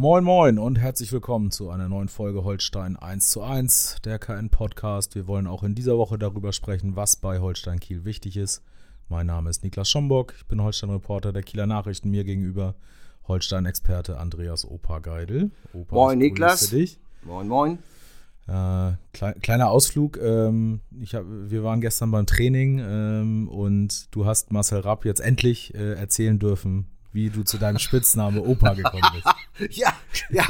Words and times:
Moin 0.00 0.24
Moin 0.24 0.58
und 0.58 0.78
herzlich 0.78 1.12
willkommen 1.12 1.50
zu 1.50 1.68
einer 1.68 1.86
neuen 1.86 2.08
Folge 2.08 2.42
Holstein 2.42 2.96
1 2.96 3.28
zu 3.28 3.42
1, 3.42 3.96
der 4.02 4.18
KN 4.18 4.48
Podcast. 4.48 5.14
Wir 5.14 5.26
wollen 5.26 5.46
auch 5.46 5.62
in 5.62 5.74
dieser 5.74 5.98
Woche 5.98 6.18
darüber 6.18 6.54
sprechen, 6.54 6.96
was 6.96 7.16
bei 7.16 7.38
Holstein 7.38 7.80
Kiel 7.80 8.06
wichtig 8.06 8.38
ist. 8.38 8.62
Mein 9.10 9.26
Name 9.26 9.50
ist 9.50 9.62
Niklas 9.62 9.90
Schomburg, 9.90 10.32
ich 10.38 10.46
bin 10.46 10.62
Holstein-Reporter 10.62 11.34
der 11.34 11.42
Kieler 11.42 11.66
Nachrichten, 11.66 12.08
mir 12.08 12.24
gegenüber 12.24 12.76
Holstein-Experte 13.28 14.16
Andreas 14.16 14.64
Opa 14.66 15.00
Geidel. 15.00 15.50
Opa, 15.74 15.94
moin 15.94 16.18
Niklas. 16.18 16.70
Dich. 16.70 16.98
Moin 17.22 17.46
Moin. 17.46 17.78
Äh, 18.48 18.92
klei 19.12 19.34
kleiner 19.42 19.68
Ausflug. 19.68 20.16
Ähm, 20.16 20.80
ich 20.98 21.14
hab, 21.14 21.26
wir 21.28 21.62
waren 21.62 21.82
gestern 21.82 22.10
beim 22.10 22.24
Training 22.24 22.78
ähm, 22.82 23.48
und 23.48 24.08
du 24.14 24.24
hast 24.24 24.50
Marcel 24.50 24.80
Rapp 24.80 25.04
jetzt 25.04 25.20
endlich 25.20 25.74
äh, 25.74 25.92
erzählen 25.92 26.38
dürfen, 26.38 26.86
wie 27.12 27.30
du 27.30 27.42
zu 27.42 27.58
deinem 27.58 27.78
Spitzname 27.78 28.42
Opa 28.42 28.74
gekommen 28.74 29.02
bist. 29.12 29.26
ja, 29.78 29.92
ja. 30.30 30.44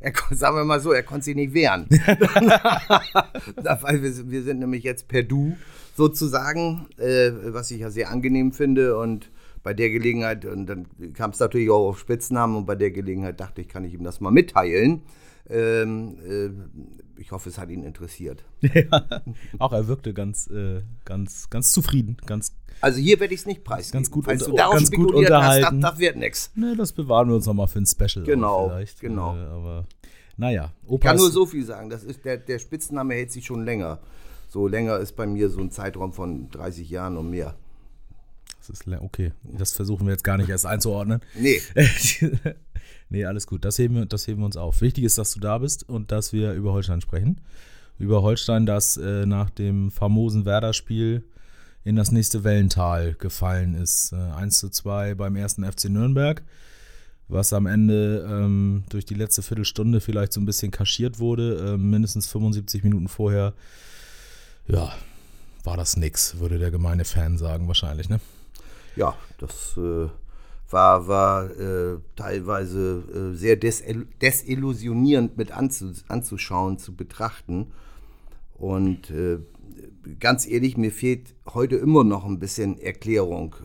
Er, 0.00 0.12
sagen 0.30 0.56
wir 0.56 0.64
mal 0.64 0.80
so, 0.80 0.92
er 0.92 1.02
konnte 1.02 1.24
sich 1.24 1.36
nicht 1.36 1.52
wehren. 1.54 1.86
Weil 3.56 4.02
wir, 4.02 4.30
wir, 4.30 4.42
sind 4.42 4.60
nämlich 4.60 4.84
jetzt 4.84 5.08
per 5.08 5.22
Du 5.22 5.56
sozusagen, 5.96 6.86
äh, 6.96 7.30
was 7.46 7.70
ich 7.70 7.80
ja 7.80 7.90
sehr 7.90 8.10
angenehm 8.10 8.52
finde. 8.52 8.96
Und 8.96 9.30
bei 9.62 9.74
der 9.74 9.90
Gelegenheit, 9.90 10.46
und 10.46 10.66
dann 10.66 10.86
kam 11.12 11.30
es 11.30 11.38
natürlich 11.38 11.70
auch 11.70 11.88
auf 11.88 11.98
Spitznamen, 11.98 12.56
und 12.56 12.66
bei 12.66 12.76
der 12.76 12.90
Gelegenheit 12.90 13.40
dachte 13.40 13.60
ich, 13.60 13.68
kann 13.68 13.84
ich 13.84 13.92
ihm 13.94 14.04
das 14.04 14.20
mal 14.20 14.30
mitteilen. 14.30 15.02
Ähm, 15.48 16.16
äh, 16.26 16.50
ich 17.20 17.32
hoffe, 17.32 17.50
es 17.50 17.58
hat 17.58 17.70
ihn 17.70 17.82
interessiert. 17.82 18.44
Ja, 18.72 19.20
auch 19.58 19.72
er 19.72 19.88
wirkte 19.88 20.14
ganz, 20.14 20.48
äh, 20.48 20.82
ganz, 21.04 21.50
ganz 21.50 21.70
zufrieden, 21.70 22.16
ganz 22.24 22.54
also 22.80 22.98
hier 22.98 23.20
werde 23.20 23.34
ich 23.34 23.40
es 23.40 23.46
nicht 23.46 23.64
preisgeben. 23.64 24.02
Ganz 24.02 24.10
gut, 24.10 24.24
Falls 24.24 24.44
du 24.44 24.52
darauf 24.52 24.74
ganz 24.74 24.90
gut 24.90 25.12
unterhalten. 25.12 25.64
Hast, 25.64 25.72
das, 25.72 25.90
das 25.92 25.98
wird 25.98 26.16
nichts. 26.16 26.50
Ne, 26.54 26.74
das 26.76 26.92
bewahren 26.92 27.28
wir 27.28 27.36
uns 27.36 27.46
nochmal 27.46 27.68
für 27.68 27.80
ein 27.80 27.86
Special. 27.86 28.24
Genau, 28.24 28.68
vielleicht. 28.68 29.00
genau. 29.00 29.36
Äh, 29.36 29.40
aber 29.40 29.86
naja. 30.36 30.72
Opas 30.86 30.94
ich 30.94 31.00
kann 31.00 31.16
nur 31.16 31.30
so 31.30 31.46
viel 31.46 31.64
sagen. 31.64 31.90
Das 31.90 32.02
ist 32.02 32.24
der, 32.24 32.38
der 32.38 32.58
Spitzname 32.58 33.14
hält 33.14 33.30
sich 33.30 33.44
schon 33.44 33.64
länger. 33.64 34.00
So 34.48 34.66
länger 34.66 34.98
ist 34.98 35.14
bei 35.14 35.26
mir 35.26 35.50
so 35.50 35.60
ein 35.60 35.70
Zeitraum 35.70 36.12
von 36.12 36.50
30 36.50 36.88
Jahren 36.88 37.16
und 37.16 37.30
mehr. 37.30 37.54
Das 38.58 38.70
ist 38.70 38.88
okay. 38.88 39.32
Das 39.42 39.72
versuchen 39.72 40.06
wir 40.06 40.12
jetzt 40.12 40.24
gar 40.24 40.38
nicht 40.38 40.48
erst 40.48 40.66
einzuordnen. 40.66 41.20
Nee. 41.34 41.60
nee, 43.10 43.24
alles 43.24 43.46
gut. 43.46 43.64
Das 43.64 43.78
heben, 43.78 43.94
wir, 43.94 44.06
das 44.06 44.26
heben 44.26 44.40
wir 44.40 44.46
uns 44.46 44.56
auf. 44.56 44.80
Wichtig 44.80 45.04
ist, 45.04 45.18
dass 45.18 45.32
du 45.32 45.40
da 45.40 45.58
bist 45.58 45.88
und 45.88 46.10
dass 46.10 46.32
wir 46.32 46.52
über 46.54 46.72
Holstein 46.72 47.00
sprechen. 47.00 47.40
Über 47.98 48.22
Holstein, 48.22 48.66
das 48.66 48.96
äh, 48.96 49.26
nach 49.26 49.50
dem 49.50 49.90
famosen 49.90 50.46
Werder-Spiel 50.46 51.24
in 51.84 51.96
das 51.96 52.12
nächste 52.12 52.44
Wellental 52.44 53.14
gefallen 53.14 53.74
ist. 53.74 54.12
Äh, 54.12 54.16
1 54.16 54.58
zu 54.58 54.68
2 54.68 55.14
beim 55.14 55.36
ersten 55.36 55.64
FC 55.64 55.84
Nürnberg, 55.88 56.42
was 57.28 57.52
am 57.52 57.66
Ende 57.66 58.26
ähm, 58.28 58.84
durch 58.88 59.04
die 59.04 59.14
letzte 59.14 59.42
Viertelstunde 59.42 60.00
vielleicht 60.00 60.32
so 60.32 60.40
ein 60.40 60.46
bisschen 60.46 60.70
kaschiert 60.70 61.18
wurde. 61.18 61.74
Äh, 61.74 61.76
mindestens 61.76 62.26
75 62.26 62.84
Minuten 62.84 63.08
vorher, 63.08 63.54
ja, 64.66 64.92
war 65.64 65.76
das 65.76 65.96
nix, 65.96 66.38
würde 66.38 66.58
der 66.58 66.70
gemeine 66.70 67.04
Fan 67.04 67.38
sagen, 67.38 67.68
wahrscheinlich, 67.68 68.08
ne? 68.08 68.20
Ja, 68.96 69.14
das 69.38 69.76
äh, 69.76 70.08
war, 70.70 71.08
war 71.08 71.50
äh, 71.50 71.98
teilweise 72.16 73.02
äh, 73.14 73.36
sehr 73.36 73.56
desillusionierend 73.56 75.36
mit 75.36 75.52
anzu 75.52 75.92
anzuschauen, 76.08 76.78
zu 76.78 76.94
betrachten. 76.94 77.72
Und 78.54 79.10
äh, 79.10 79.38
ganz 80.18 80.46
ehrlich, 80.46 80.76
mir 80.76 80.92
fehlt 80.92 81.34
heute 81.52 81.76
immer 81.76 82.04
noch 82.04 82.24
ein 82.24 82.38
bisschen 82.38 82.78
Erklärung. 82.78 83.56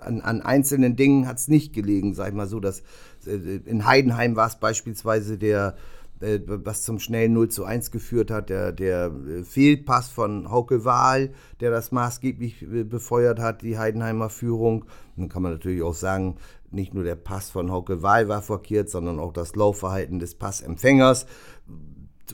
An, 0.00 0.20
an 0.20 0.42
einzelnen 0.42 0.96
Dingen 0.96 1.26
hat 1.26 1.38
es 1.38 1.48
nicht 1.48 1.72
gelegen, 1.72 2.14
sag 2.14 2.28
ich 2.28 2.34
mal 2.34 2.46
so. 2.46 2.60
Dass, 2.60 2.80
äh, 3.26 3.60
in 3.64 3.86
Heidenheim 3.86 4.36
war 4.36 4.48
es 4.48 4.56
beispielsweise 4.56 5.38
der, 5.38 5.76
äh, 6.20 6.40
was 6.46 6.82
zum 6.82 6.98
schnellen 6.98 7.32
0 7.32 7.48
zu 7.48 7.64
1 7.64 7.90
geführt 7.90 8.30
hat, 8.30 8.50
der, 8.50 8.72
der 8.72 9.06
äh, 9.06 9.44
Fehlpass 9.44 10.08
von 10.08 10.50
Hauke 10.50 10.84
Wahl, 10.84 11.32
der 11.60 11.70
das 11.70 11.90
maßgeblich 11.92 12.66
befeuert 12.88 13.38
hat, 13.38 13.62
die 13.62 13.78
Heidenheimer 13.78 14.28
Führung. 14.28 14.84
Dann 15.16 15.28
kann 15.28 15.42
man 15.42 15.52
natürlich 15.52 15.82
auch 15.82 15.94
sagen, 15.94 16.36
nicht 16.70 16.92
nur 16.92 17.04
der 17.04 17.16
Pass 17.16 17.50
von 17.50 17.70
Hauke 17.70 18.02
Wahl 18.02 18.28
war 18.28 18.42
verkehrt, 18.42 18.90
sondern 18.90 19.20
auch 19.20 19.32
das 19.32 19.54
Laufverhalten 19.54 20.18
des 20.18 20.34
Passempfängers 20.34 21.26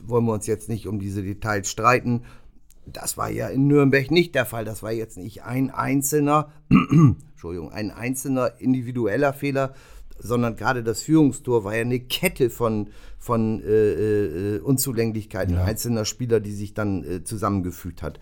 wollen 0.03 0.25
wir 0.25 0.33
uns 0.33 0.47
jetzt 0.47 0.69
nicht 0.69 0.87
um 0.87 0.99
diese 0.99 1.23
Details 1.23 1.69
streiten. 1.69 2.23
Das 2.93 3.17
war 3.17 3.29
ja 3.29 3.47
in 3.47 3.67
Nürnberg 3.67 4.11
nicht 4.11 4.35
der 4.35 4.45
Fall. 4.45 4.65
Das 4.65 4.83
war 4.83 4.91
jetzt 4.91 5.17
nicht 5.17 5.43
ein 5.43 5.71
einzelner, 5.71 6.51
Entschuldigung, 6.69 7.71
ein 7.71 7.91
einzelner 7.91 8.53
individueller 8.59 9.33
Fehler, 9.33 9.73
sondern 10.19 10.55
gerade 10.55 10.83
das 10.83 11.01
Führungstor 11.01 11.63
war 11.63 11.75
ja 11.75 11.81
eine 11.81 11.99
Kette 11.99 12.49
von, 12.49 12.89
von 13.17 13.61
äh, 13.63 14.55
äh, 14.55 14.59
Unzulänglichkeiten 14.59 15.55
ja. 15.55 15.63
einzelner 15.63 16.05
Spieler, 16.05 16.39
die 16.39 16.51
sich 16.51 16.73
dann 16.73 17.03
äh, 17.03 17.23
zusammengefügt 17.23 18.03
hat. 18.03 18.19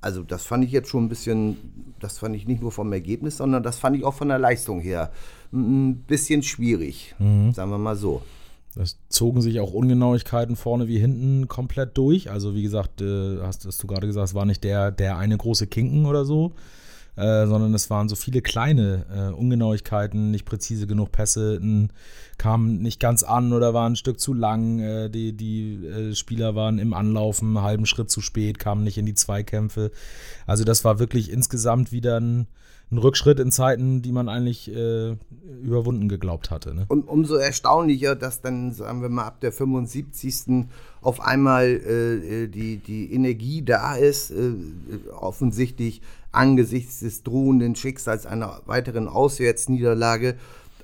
Also 0.00 0.22
das 0.22 0.44
fand 0.44 0.64
ich 0.64 0.72
jetzt 0.72 0.88
schon 0.88 1.06
ein 1.06 1.08
bisschen, 1.08 1.56
das 2.00 2.18
fand 2.18 2.36
ich 2.36 2.46
nicht 2.46 2.60
nur 2.60 2.72
vom 2.72 2.92
Ergebnis, 2.92 3.38
sondern 3.38 3.62
das 3.62 3.78
fand 3.78 3.96
ich 3.96 4.04
auch 4.04 4.14
von 4.14 4.28
der 4.28 4.38
Leistung 4.38 4.80
her 4.80 5.10
ein 5.52 5.96
bisschen 6.06 6.42
schwierig, 6.42 7.14
mhm. 7.18 7.52
sagen 7.52 7.70
wir 7.70 7.78
mal 7.78 7.96
so. 7.96 8.22
Es 8.76 8.98
zogen 9.08 9.40
sich 9.40 9.58
auch 9.60 9.72
Ungenauigkeiten 9.72 10.54
vorne 10.54 10.86
wie 10.86 10.98
hinten 10.98 11.48
komplett 11.48 11.96
durch. 11.96 12.30
Also 12.30 12.54
wie 12.54 12.62
gesagt, 12.62 13.00
äh, 13.00 13.38
hast, 13.40 13.64
hast, 13.64 13.82
du 13.82 13.86
gerade 13.86 14.06
gesagt, 14.06 14.28
es 14.28 14.34
war 14.34 14.44
nicht 14.44 14.64
der, 14.64 14.90
der 14.92 15.16
eine 15.16 15.36
große 15.36 15.66
Kinken 15.66 16.04
oder 16.06 16.24
so, 16.24 16.52
äh, 17.16 17.46
sondern 17.46 17.74
es 17.74 17.90
waren 17.90 18.08
so 18.08 18.16
viele 18.16 18.42
kleine 18.42 19.06
äh, 19.10 19.32
Ungenauigkeiten, 19.32 20.30
nicht 20.30 20.44
präzise 20.44 20.86
genug 20.86 21.12
Pässe, 21.12 21.60
kamen 22.38 22.78
nicht 22.78 23.00
ganz 23.00 23.22
an 23.22 23.52
oder 23.52 23.72
waren 23.72 23.92
ein 23.92 23.96
Stück 23.96 24.20
zu 24.20 24.34
lang. 24.34 24.78
Äh, 24.80 25.08
die 25.08 25.32
die 25.32 25.86
äh, 25.86 26.14
Spieler 26.14 26.54
waren 26.54 26.78
im 26.78 26.94
Anlaufen, 26.94 27.56
einen 27.56 27.64
halben 27.64 27.86
Schritt 27.86 28.10
zu 28.10 28.20
spät, 28.20 28.58
kamen 28.58 28.84
nicht 28.84 28.98
in 28.98 29.06
die 29.06 29.14
Zweikämpfe. 29.14 29.90
Also 30.46 30.64
das 30.64 30.84
war 30.84 30.98
wirklich 30.98 31.30
insgesamt 31.30 31.92
wieder 31.92 32.20
ein 32.20 32.46
ein 32.92 32.98
Rückschritt 32.98 33.40
in 33.40 33.50
Zeiten, 33.50 34.00
die 34.00 34.12
man 34.12 34.28
eigentlich 34.28 34.72
äh, 34.72 35.16
überwunden 35.62 36.08
geglaubt 36.08 36.52
hatte. 36.52 36.72
Ne? 36.72 36.84
Und 36.86 37.08
umso 37.08 37.34
erstaunlicher, 37.34 38.14
dass 38.14 38.42
dann, 38.42 38.72
sagen 38.72 39.02
wir 39.02 39.08
mal, 39.08 39.24
ab 39.24 39.40
der 39.40 39.50
75. 39.50 40.66
auf 41.00 41.20
einmal 41.20 41.64
äh, 41.64 42.44
äh, 42.44 42.48
die, 42.48 42.76
die 42.76 43.12
Energie 43.12 43.62
da 43.62 43.96
ist, 43.96 44.30
äh, 44.30 44.52
offensichtlich 45.18 46.00
angesichts 46.36 47.00
des 47.00 47.22
drohenden 47.22 47.74
Schicksals 47.74 48.26
einer 48.26 48.62
weiteren 48.66 49.08
Auswärtsniederlage 49.08 50.36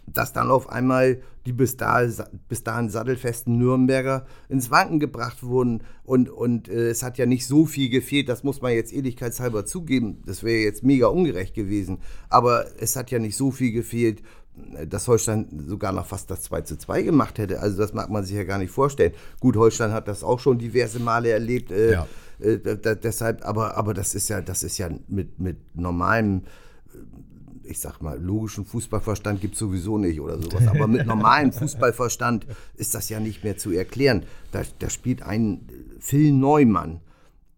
dass 0.07 0.33
dann 0.33 0.51
auf 0.51 0.69
einmal 0.69 1.23
die 1.47 1.53
bis, 1.53 1.77
dahin, 1.77 2.89
sattelfesten 2.89 3.59
Nürnberger 3.59 4.27
ins 4.49 4.71
Wanken 4.71 5.01
gebracht 5.01 5.43
wurden. 5.43 5.83
Und, 6.05 6.29
und 6.29 6.69
äh, 6.69 6.89
es 6.89 7.03
hat 7.03 7.19
ja 7.19 7.27
nicht 7.27 7.47
so 7.47 7.67
viel 7.67 7.89
gefehlt, 7.89 8.29
das 8.29 8.45
muss 8.45 8.63
man 8.63 8.73
jetzt 8.73 8.93
ehrlichkeitshalber 8.93 9.65
zugeben. 9.65 10.23
Das 10.27 10.43
wäre 10.43 10.63
jetzt 10.63 10.85
mega 10.85 11.07
ungerecht 11.07 11.55
gewesen. 11.55 11.99
Aber 12.29 12.67
es 12.79 12.97
hat 12.97 13.11
ja 13.11 13.19
nicht 13.19 13.37
so 13.37 13.51
viel 13.51 13.73
gefehlt, 13.73 14.23
dass 14.87 15.09
Holstein 15.09 15.47
sogar 15.67 15.93
noch 15.93 16.07
fast 16.07 16.31
das 16.31 16.43
2 16.43 16.63
zu 16.63 16.77
2 16.77 17.03
gemacht 17.03 17.39
hätte. 17.39 17.61
Also 17.61 17.79
das 17.79 17.93
mag 17.93 18.11
man 18.11 18.25
sich 18.25 18.37
ja 18.37 18.45
gar 18.45 18.59
nicht 18.59 18.71
vorstellen. 18.71 19.13
Gut, 19.41 19.57
Holstein 19.57 19.93
hat 19.93 20.09
das 20.09 20.23
auch 20.23 20.41
schon 20.41 20.59
diverse 20.59 20.99
Male 20.99 21.31
erlebt. 21.31 21.71
Äh, 21.71 21.93
ja. 21.93 22.07
äh, 22.39 22.59
deshalb, 22.97 23.47
aber, 23.47 23.77
aber 23.77 23.95
das 23.95 24.15
ist 24.15 24.29
ja, 24.29 24.41
das 24.41 24.63
ist 24.63 24.79
ja 24.79 24.91
mit, 25.09 25.39
mit 25.39 25.57
normalem 25.75 26.43
ich 27.65 27.81
sag 27.81 28.03
mal, 28.03 28.21
logischen 28.21 28.65
Fußballverstand 28.65 29.41
gibt 29.41 29.55
es 29.55 29.61
sowieso 29.61 29.97
nicht 29.97 30.21
oder 30.21 30.37
sowas. 30.41 30.67
Aber 30.67 30.87
mit 30.87 31.07
normalem 31.07 31.53
Fußballverstand 31.53 32.47
ist 32.75 32.95
das 32.95 33.09
ja 33.09 33.21
nicht 33.21 33.45
mehr 33.45 33.57
zu 33.57 33.71
erklären. 33.71 34.25
Da, 34.51 34.63
da 34.81 34.91
spielt 34.91 35.23
ein 35.23 35.69
Phil 36.01 36.33
Neumann 36.33 37.01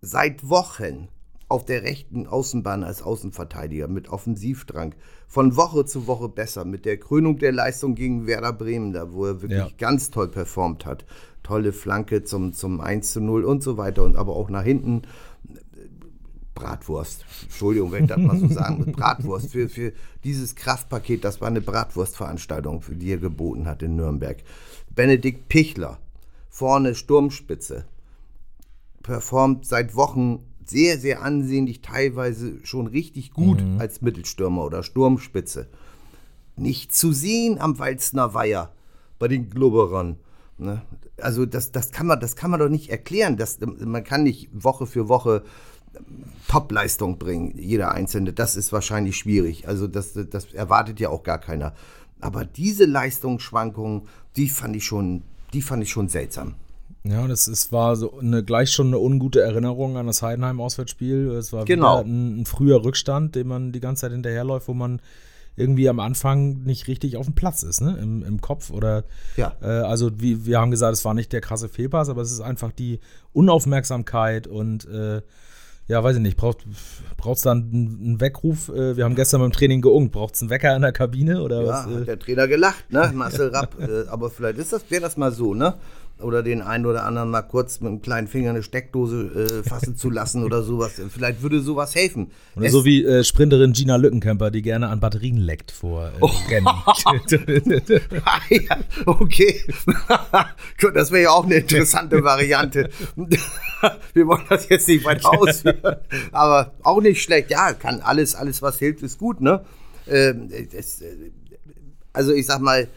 seit 0.02 0.48
Wochen 0.48 1.08
auf 1.49 1.64
der 1.64 1.82
rechten 1.82 2.26
Außenbahn 2.26 2.85
als 2.85 3.02
Außenverteidiger 3.02 3.88
mit 3.88 4.08
Offensivdrang. 4.08 4.94
Von 5.26 5.56
Woche 5.56 5.85
zu 5.85 6.06
Woche 6.06 6.29
besser. 6.29 6.64
Mit 6.64 6.85
der 6.85 6.99
Krönung 6.99 7.38
der 7.38 7.52
Leistung 7.52 7.94
gegen 7.94 8.26
Werder 8.26 8.52
Bremen, 8.52 8.93
da 8.93 9.12
wo 9.12 9.26
er 9.26 9.43
wirklich 9.43 9.58
ja. 9.58 9.69
ganz 9.79 10.11
toll 10.11 10.29
performt 10.29 10.87
hat. 10.87 11.05
Tolle 11.43 11.73
Flanke 11.73 12.25
zum, 12.25 12.52
zum 12.52 12.81
1 12.81 13.12
zu 13.12 13.20
0 13.20 13.44
und 13.44 13.62
so 13.62 13.76
weiter. 13.76 14.05
Und 14.05 14.17
aber 14.17 14.35
auch 14.35 14.49
nach 14.49 14.64
hinten 14.64 15.02
Bratwurst. 16.55 17.25
Entschuldigung, 17.43 17.93
wenn 17.93 18.05
ich 18.05 18.11
das 18.11 18.19
mal 18.19 18.38
so 18.38 18.49
sagen 18.49 18.85
muss. 18.87 18.96
Bratwurst. 18.96 19.52
Für, 19.52 19.69
für 19.69 19.93
dieses 20.23 20.55
Kraftpaket, 20.55 21.25
das 21.25 21.41
war 21.41 21.49
eine 21.49 21.61
Bratwurstveranstaltung, 21.61 22.82
die 22.88 23.12
er 23.12 23.19
geboten 23.19 23.67
hat 23.67 23.82
in 23.82 23.96
Nürnberg. 23.96 24.38
Benedikt 24.94 25.49
Pichler, 25.49 25.99
vorne 26.49 26.94
Sturmspitze, 26.94 27.85
performt 29.02 29.67
seit 29.67 29.94
Wochen 29.96 30.44
sehr, 30.69 30.99
sehr 30.99 31.22
ansehnlich, 31.22 31.81
teilweise 31.81 32.58
schon 32.64 32.87
richtig 32.87 33.32
gut 33.32 33.62
mhm. 33.62 33.81
als 33.81 34.02
Mittelstürmer 34.02 34.64
oder 34.64 34.82
Sturmspitze. 34.82 35.69
Nicht 36.56 36.94
zu 36.94 37.12
sehen 37.12 37.61
am 37.61 37.78
Walzner 37.78 38.34
Weiher 38.34 38.72
bei 39.19 39.28
den 39.28 39.50
Glubberern. 39.50 40.16
Ne? 40.58 40.82
Also 41.20 41.46
das, 41.46 41.72
das, 41.72 41.90
kann 41.90 42.06
man, 42.06 42.20
das 42.20 42.37
kann 42.37 42.50
man 42.50 42.61
doch 42.61 42.69
nicht 42.69 42.90
erklären. 42.90 43.37
Das, 43.37 43.58
man 43.61 44.05
kann 44.05 44.22
nicht 44.22 44.49
Woche 44.52 44.87
für 44.87 45.08
Woche 45.08 45.44
Top-Leistung 46.49 47.19
bringen, 47.19 47.55
jeder 47.56 47.93
Einzelne. 47.93 48.32
Das 48.32 48.56
ist 48.56 48.72
wahrscheinlich 48.72 49.17
schwierig. 49.17 49.69
Also 49.69 49.87
das, 49.87 50.12
das 50.31 50.52
erwartet 50.52 51.00
ja 51.00 51.08
auch 51.08 51.22
gar 51.22 51.38
keiner. 51.38 51.75
Aber 52.20 52.44
diese 52.44 52.84
Leistungsschwankungen, 52.84 54.02
die 54.37 54.49
fand 54.49 54.76
ich 54.76 54.84
schon, 54.84 55.22
die 55.52 55.62
fand 55.62 55.82
ich 55.82 55.90
schon 55.90 56.08
seltsam. 56.08 56.55
Ja, 57.06 57.28
das 57.28 57.48
ist, 57.48 57.70
war 57.70 57.96
so 57.96 58.18
eine, 58.18 58.42
gleich 58.42 58.70
schon 58.70 58.88
eine 58.88 58.98
ungute 58.98 59.42
Erinnerung 59.42 59.98
an 59.98 60.06
das 60.06 60.22
Heidenheim-Auswärtsspiel. 60.22 61.32
Es 61.32 61.52
war 61.52 61.66
genau. 61.66 62.00
ein, 62.00 62.40
ein, 62.40 62.46
früher 62.46 62.82
Rückstand, 62.82 63.34
den 63.34 63.46
man 63.46 63.72
die 63.72 63.80
ganze 63.80 64.02
Zeit 64.02 64.12
hinterherläuft, 64.12 64.68
wo 64.68 64.74
man 64.74 65.02
irgendwie 65.54 65.88
am 65.88 66.00
Anfang 66.00 66.62
nicht 66.62 66.88
richtig 66.88 67.16
auf 67.18 67.26
dem 67.26 67.34
Platz 67.34 67.62
ist, 67.62 67.82
ne? 67.82 67.98
Im, 68.00 68.24
im 68.24 68.40
Kopf 68.40 68.70
oder 68.70 69.04
ja. 69.36 69.54
Äh, 69.60 69.66
also 69.66 70.10
wie 70.18 70.46
wir 70.46 70.58
haben 70.58 70.70
gesagt, 70.70 70.94
es 70.94 71.04
war 71.04 71.14
nicht 71.14 71.32
der 71.32 71.42
krasse 71.42 71.68
Fehlpass, 71.68 72.08
aber 72.08 72.22
es 72.22 72.32
ist 72.32 72.40
einfach 72.40 72.72
die 72.72 73.00
Unaufmerksamkeit 73.32 74.46
und 74.46 74.86
äh, 74.86 75.20
ja, 75.86 76.02
weiß 76.02 76.16
ich 76.16 76.22
nicht, 76.22 76.38
braucht 76.38 76.64
es 76.64 77.42
dann 77.42 77.70
einen 77.72 78.20
Weckruf? 78.20 78.70
Äh, 78.70 78.96
wir 78.96 79.04
haben 79.04 79.14
gestern 79.14 79.42
beim 79.42 79.52
Training 79.52 79.82
geungt. 79.82 80.12
Braucht 80.12 80.34
es 80.34 80.40
einen 80.40 80.48
Wecker 80.48 80.74
in 80.74 80.80
der 80.80 80.92
Kabine? 80.92 81.42
Oder 81.42 81.60
ja, 81.60 81.68
was? 81.68 81.84
hat 81.84 81.92
äh? 81.92 82.04
der 82.06 82.18
Trainer 82.18 82.48
gelacht, 82.48 82.90
ne? 82.90 83.12
Marcel 83.14 83.48
Rapp. 83.48 83.78
Äh, 83.78 84.08
aber 84.08 84.30
vielleicht 84.30 84.58
ist 84.58 84.72
das, 84.72 84.90
wäre 84.90 85.02
das 85.02 85.18
mal 85.18 85.30
so, 85.30 85.52
ne? 85.52 85.74
Oder 86.24 86.42
den 86.42 86.62
einen 86.62 86.86
oder 86.86 87.04
anderen 87.04 87.30
mal 87.30 87.42
kurz 87.42 87.80
mit 87.80 87.90
einem 87.90 88.02
kleinen 88.02 88.26
Finger 88.26 88.50
eine 88.50 88.62
Steckdose 88.62 89.62
äh, 89.64 89.68
fassen 89.68 89.96
zu 89.96 90.10
lassen 90.10 90.42
oder 90.42 90.62
sowas. 90.62 91.00
Vielleicht 91.08 91.42
würde 91.42 91.60
sowas 91.60 91.94
helfen. 91.94 92.30
Oder 92.56 92.66
es 92.66 92.72
so 92.72 92.84
wie 92.84 93.04
äh, 93.04 93.22
Sprinterin 93.22 93.72
Gina 93.72 93.96
Lückenkämper, 93.96 94.50
die 94.50 94.62
gerne 94.62 94.88
an 94.88 95.00
Batterien 95.00 95.36
leckt 95.36 95.70
vor 95.70 96.06
äh, 96.06 96.10
oh. 96.20 96.30
Rennen. 96.48 96.66
okay. 99.06 99.60
das 100.94 101.10
wäre 101.10 101.22
ja 101.22 101.30
auch 101.30 101.44
eine 101.44 101.56
interessante 101.56 102.24
Variante. 102.24 102.90
Wir 104.14 104.26
wollen 104.26 104.44
das 104.48 104.68
jetzt 104.68 104.88
nicht 104.88 105.04
weiter 105.04 105.30
ausführen, 105.30 105.96
aber 106.32 106.72
auch 106.82 107.00
nicht 107.00 107.22
schlecht. 107.22 107.50
Ja, 107.50 107.74
kann 107.74 108.00
alles, 108.00 108.34
alles 108.34 108.62
was 108.62 108.78
hilft, 108.78 109.02
ist 109.02 109.18
gut, 109.18 109.40
ne? 109.40 109.64
Ähm, 110.06 110.50
das, 110.74 111.02
äh, 111.02 111.30
also 112.12 112.32
ich 112.32 112.46
sag 112.46 112.60
mal, 112.60 112.88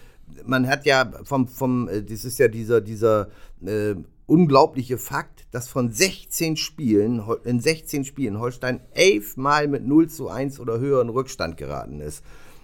man 0.46 0.68
hat 0.68 0.86
ja 0.86 1.12
vom, 1.24 1.48
vom 1.48 1.88
äh, 1.88 2.04
das 2.04 2.26
ist 2.26 2.40
ja 2.40 2.48
dieser, 2.48 2.82
dieser 2.82 3.30
äh, 3.66 3.96
unglaubliche 4.26 4.98
Fakt, 4.98 5.48
dass 5.52 5.68
von 5.70 5.92
16 5.92 6.58
Spielen, 6.58 7.24
in 7.46 7.60
16 7.60 8.06
Spielen 8.06 8.40
Holstein 8.40 8.82
elfmal 8.94 9.68
mit 9.68 9.88
0 9.88 10.10
zu 10.10 10.30
1 10.30 10.60
oder 10.60 10.80
höheren 10.80 11.10
Rückstand 11.10 11.58
geraten 11.58 12.02
ist. 12.02 12.24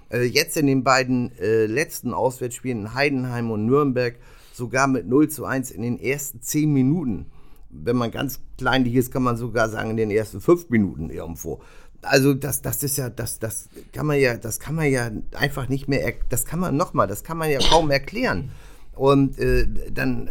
Äh, 0.10 0.24
jetzt 0.24 0.57
in 0.57 0.68
den 0.68 0.83
beiden 0.83 1.31
äh, 1.39 1.65
letzten 1.65 2.13
Auswärtsspielen 2.13 2.81
in 2.81 2.94
Heidenheim 2.94 3.50
und 3.50 3.65
Nürnberg 3.65 4.19
sogar 4.54 4.88
mit 4.88 5.07
0 5.07 5.30
zu 5.30 5.45
1 5.45 5.71
in 5.71 5.81
den 5.81 6.00
ersten 6.00 6.42
10 6.42 6.71
Minuten. 6.71 7.25
Wenn 7.69 7.95
man 7.95 8.12
ganz 8.12 8.39
kleinlich 8.57 8.94
ist, 8.94 9.12
kann 9.12 9.24
man 9.24 9.38
sogar 9.38 9.69
sagen, 9.69 9.92
in 9.92 9.98
den 9.98 10.12
ersten 10.12 10.42
5 10.42 10.69
Minuten 10.69 11.10
irgendwo 11.10 11.62
also 12.04 12.34
das, 12.34 12.62
das 12.62 12.84
ist 12.84 12.98
ja, 12.98 13.10
das, 13.10 13.40
das 13.40 13.70
kann 13.92 14.06
man 14.06 14.20
ja, 14.20 14.38
das 14.38 14.60
kann 14.60 14.76
man 14.76 14.92
ja 14.92 15.10
einfach 15.34 15.70
nicht 15.70 15.88
mehr, 15.88 16.14
das 16.30 16.46
kann 16.46 16.60
man 16.60 16.78
nochmal, 16.78 17.08
das 17.08 17.24
kann 17.24 17.38
man 17.38 17.50
ja 17.50 17.60
kaum 17.60 17.92
erklären. 17.92 18.52
Und 18.96 19.40
äh, 19.40 19.68
dann 19.92 20.30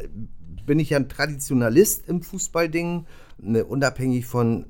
bin 0.66 0.78
ich 0.78 0.90
ja 0.90 0.98
ein 0.98 1.08
Traditionalist 1.08 2.08
im 2.08 2.22
Fußballding, 2.22 3.06
ne, 3.38 3.64
unabhängig 3.64 4.26
von 4.26 4.66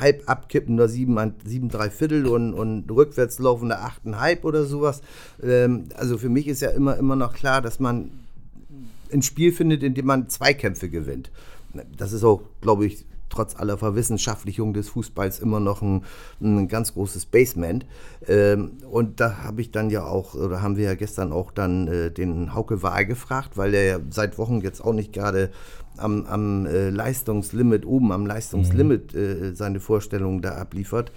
halb 0.00 0.28
abkippender 0.28 0.88
sieben, 0.88 1.34
sieben 1.44 1.68
drei 1.68 1.90
Viertel 1.90 2.26
und, 2.26 2.54
und 2.54 2.90
rückwärts 2.90 3.38
laufender 3.38 3.82
achteinhalb 3.82 4.44
oder 4.44 4.64
sowas. 4.64 5.02
Ähm, 5.42 5.84
also 5.94 6.18
für 6.18 6.28
mich 6.28 6.48
ist 6.48 6.62
ja 6.62 6.70
immer, 6.70 6.96
immer 6.96 7.16
noch 7.16 7.34
klar, 7.34 7.62
dass 7.62 7.78
man 7.78 8.10
ein 9.12 9.22
Spiel 9.22 9.52
findet, 9.52 9.82
in 9.82 9.94
dem 9.94 10.06
man 10.06 10.28
Zweikämpfe 10.28 10.88
gewinnt. 10.88 11.30
Das 11.96 12.12
ist 12.12 12.24
auch, 12.24 12.42
glaube 12.60 12.86
ich, 12.86 13.06
trotz 13.30 13.56
aller 13.56 13.78
Verwissenschaftlichung 13.78 14.72
des 14.72 14.88
Fußballs 14.88 15.38
immer 15.38 15.60
noch 15.60 15.82
ein, 15.82 16.04
ein 16.40 16.68
ganz 16.68 16.94
großes 16.94 17.26
Basement. 17.26 17.86
Ähm, 18.26 18.78
und 18.90 19.20
da 19.20 19.38
habe 19.44 19.60
ich 19.60 19.70
dann 19.70 19.90
ja 19.90 20.04
auch, 20.04 20.34
oder 20.34 20.62
haben 20.62 20.76
wir 20.76 20.84
ja 20.84 20.94
gestern 20.94 21.32
auch 21.32 21.52
dann 21.52 21.88
äh, 21.88 22.10
den 22.10 22.54
Hauke 22.54 22.82
Wahl 22.82 23.06
gefragt, 23.06 23.56
weil 23.56 23.72
der 23.72 23.84
ja 23.84 23.98
seit 24.10 24.38
Wochen 24.38 24.60
jetzt 24.60 24.80
auch 24.80 24.92
nicht 24.92 25.12
gerade 25.12 25.50
am, 25.96 26.26
am 26.26 26.66
äh, 26.66 26.90
Leistungslimit, 26.90 27.84
oben 27.84 28.12
am 28.12 28.26
Leistungslimit 28.26 29.14
mhm. 29.14 29.20
äh, 29.20 29.54
seine 29.54 29.80
Vorstellungen 29.80 30.42
da 30.42 30.56
abliefert. 30.56 31.12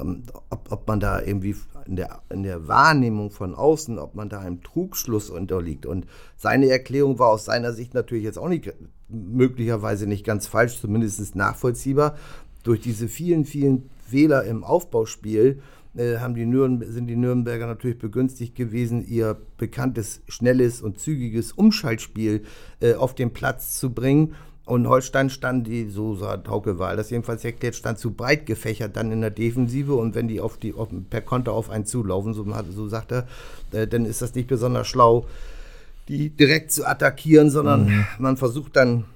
Ähm, 0.00 0.22
ob, 0.50 0.72
ob 0.72 0.88
man 0.88 1.00
da 1.00 1.20
irgendwie 1.20 1.56
in 1.86 1.96
der, 1.96 2.22
in 2.30 2.42
der 2.42 2.68
Wahrnehmung 2.68 3.30
von 3.30 3.54
außen, 3.54 3.98
ob 3.98 4.14
man 4.14 4.28
da 4.28 4.40
einem 4.40 4.62
Trugschluss 4.62 5.30
unterliegt. 5.30 5.86
Und 5.86 6.06
seine 6.36 6.68
Erklärung 6.68 7.18
war 7.18 7.28
aus 7.28 7.44
seiner 7.44 7.72
Sicht 7.72 7.94
natürlich 7.94 8.24
jetzt 8.24 8.38
auch 8.38 8.48
nicht 8.48 8.72
möglicherweise 9.08 10.06
nicht 10.06 10.24
ganz 10.24 10.46
falsch, 10.46 10.80
zumindest 10.80 11.34
nachvollziehbar. 11.34 12.16
Durch 12.62 12.80
diese 12.80 13.08
vielen, 13.08 13.44
vielen 13.44 13.90
Fehler 14.06 14.44
im 14.44 14.64
Aufbauspiel 14.64 15.60
äh, 15.96 16.18
haben 16.18 16.34
die 16.34 16.44
sind 16.86 17.06
die 17.08 17.16
Nürnberger 17.16 17.66
natürlich 17.66 17.98
begünstigt 17.98 18.54
gewesen, 18.54 19.04
ihr 19.06 19.36
bekanntes, 19.56 20.22
schnelles 20.28 20.82
und 20.82 20.98
zügiges 20.98 21.52
Umschaltspiel 21.52 22.42
äh, 22.80 22.94
auf 22.94 23.14
den 23.14 23.32
Platz 23.32 23.78
zu 23.78 23.92
bringen. 23.92 24.34
Und 24.70 24.86
Holstein 24.86 25.30
stand, 25.30 25.66
die, 25.66 25.90
so 25.90 26.14
sah 26.14 26.36
Tauke 26.36 26.78
Wahl 26.78 26.96
das 26.96 27.10
jedenfalls 27.10 27.44
erklärt, 27.44 27.74
stand 27.74 27.98
zu 27.98 28.12
breit 28.12 28.46
gefächert 28.46 28.96
dann 28.96 29.10
in 29.10 29.20
der 29.20 29.30
Defensive. 29.30 29.94
Und 29.94 30.14
wenn 30.14 30.28
die, 30.28 30.40
auf 30.40 30.58
die 30.58 30.74
auf, 30.74 30.90
per 31.10 31.22
Konter 31.22 31.52
auf 31.52 31.70
einen 31.70 31.86
zulaufen, 31.86 32.34
so, 32.34 32.46
so 32.70 32.86
sagt 32.88 33.10
er, 33.10 33.26
äh, 33.72 33.88
dann 33.88 34.04
ist 34.04 34.22
das 34.22 34.36
nicht 34.36 34.46
besonders 34.46 34.86
schlau, 34.86 35.26
die 36.06 36.30
direkt 36.30 36.70
zu 36.70 36.86
attackieren, 36.86 37.50
sondern 37.50 37.86
mhm. 37.86 38.06
man 38.20 38.36
versucht 38.36 38.76
dann 38.76 39.06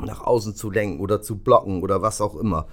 nach 0.00 0.20
außen 0.20 0.54
zu 0.54 0.70
lenken 0.70 1.00
oder 1.00 1.22
zu 1.22 1.38
blocken 1.38 1.82
oder 1.82 2.00
was 2.00 2.20
auch 2.20 2.36
immer. 2.36 2.68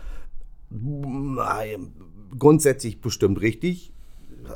Grundsätzlich 2.38 3.02
bestimmt 3.02 3.42
richtig, 3.42 3.94